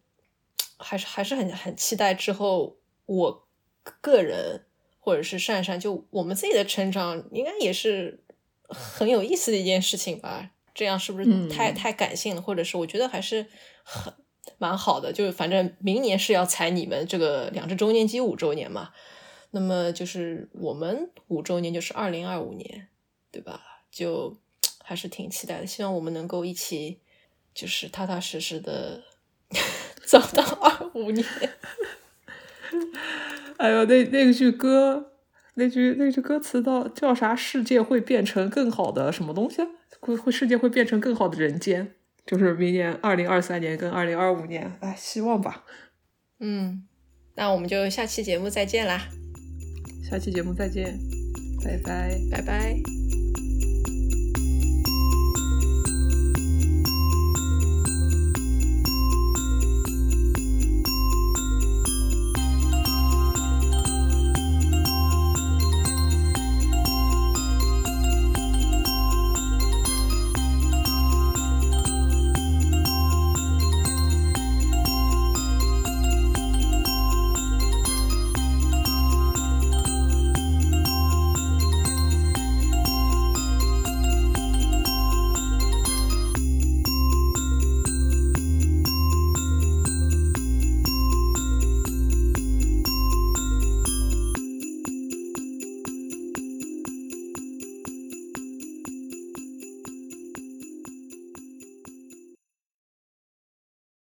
[0.77, 3.47] 还是还是很很期待之后我
[4.01, 4.65] 个人
[4.99, 8.23] 或者是善善就我们自己的成长，应该也是
[8.67, 10.51] 很有意思的一件事情吧。
[10.73, 12.41] 这样是不是太、太感性了？
[12.41, 13.45] 或者是我觉得还是
[13.83, 14.13] 很
[14.57, 18.91] 蛮好的，就是反正明年是要踩你们这个两只周年机五周年嘛，
[19.51, 22.89] 那么就是我们五周年就是二零二五年，
[23.31, 23.61] 对吧？
[23.89, 24.37] 就
[24.83, 26.99] 还是挺期待的，希望我们能够一起
[27.53, 29.01] 就是踏踏实实的
[30.05, 31.25] 走到二五年。
[33.57, 35.11] 哎呦，那那句歌，
[35.55, 37.35] 那句那句歌词到叫啥？
[37.35, 39.61] 世界会变成更好的什么东西？
[39.99, 41.93] 会会世界会变成更好的人间？
[42.25, 45.63] 就是明年二零二三年跟二零二五年，哎，希望吧。
[46.39, 46.83] 嗯，
[47.35, 49.07] 那我们就下期节目再见啦！
[50.09, 50.97] 下期节目再见，
[51.63, 53.04] 拜拜，拜拜。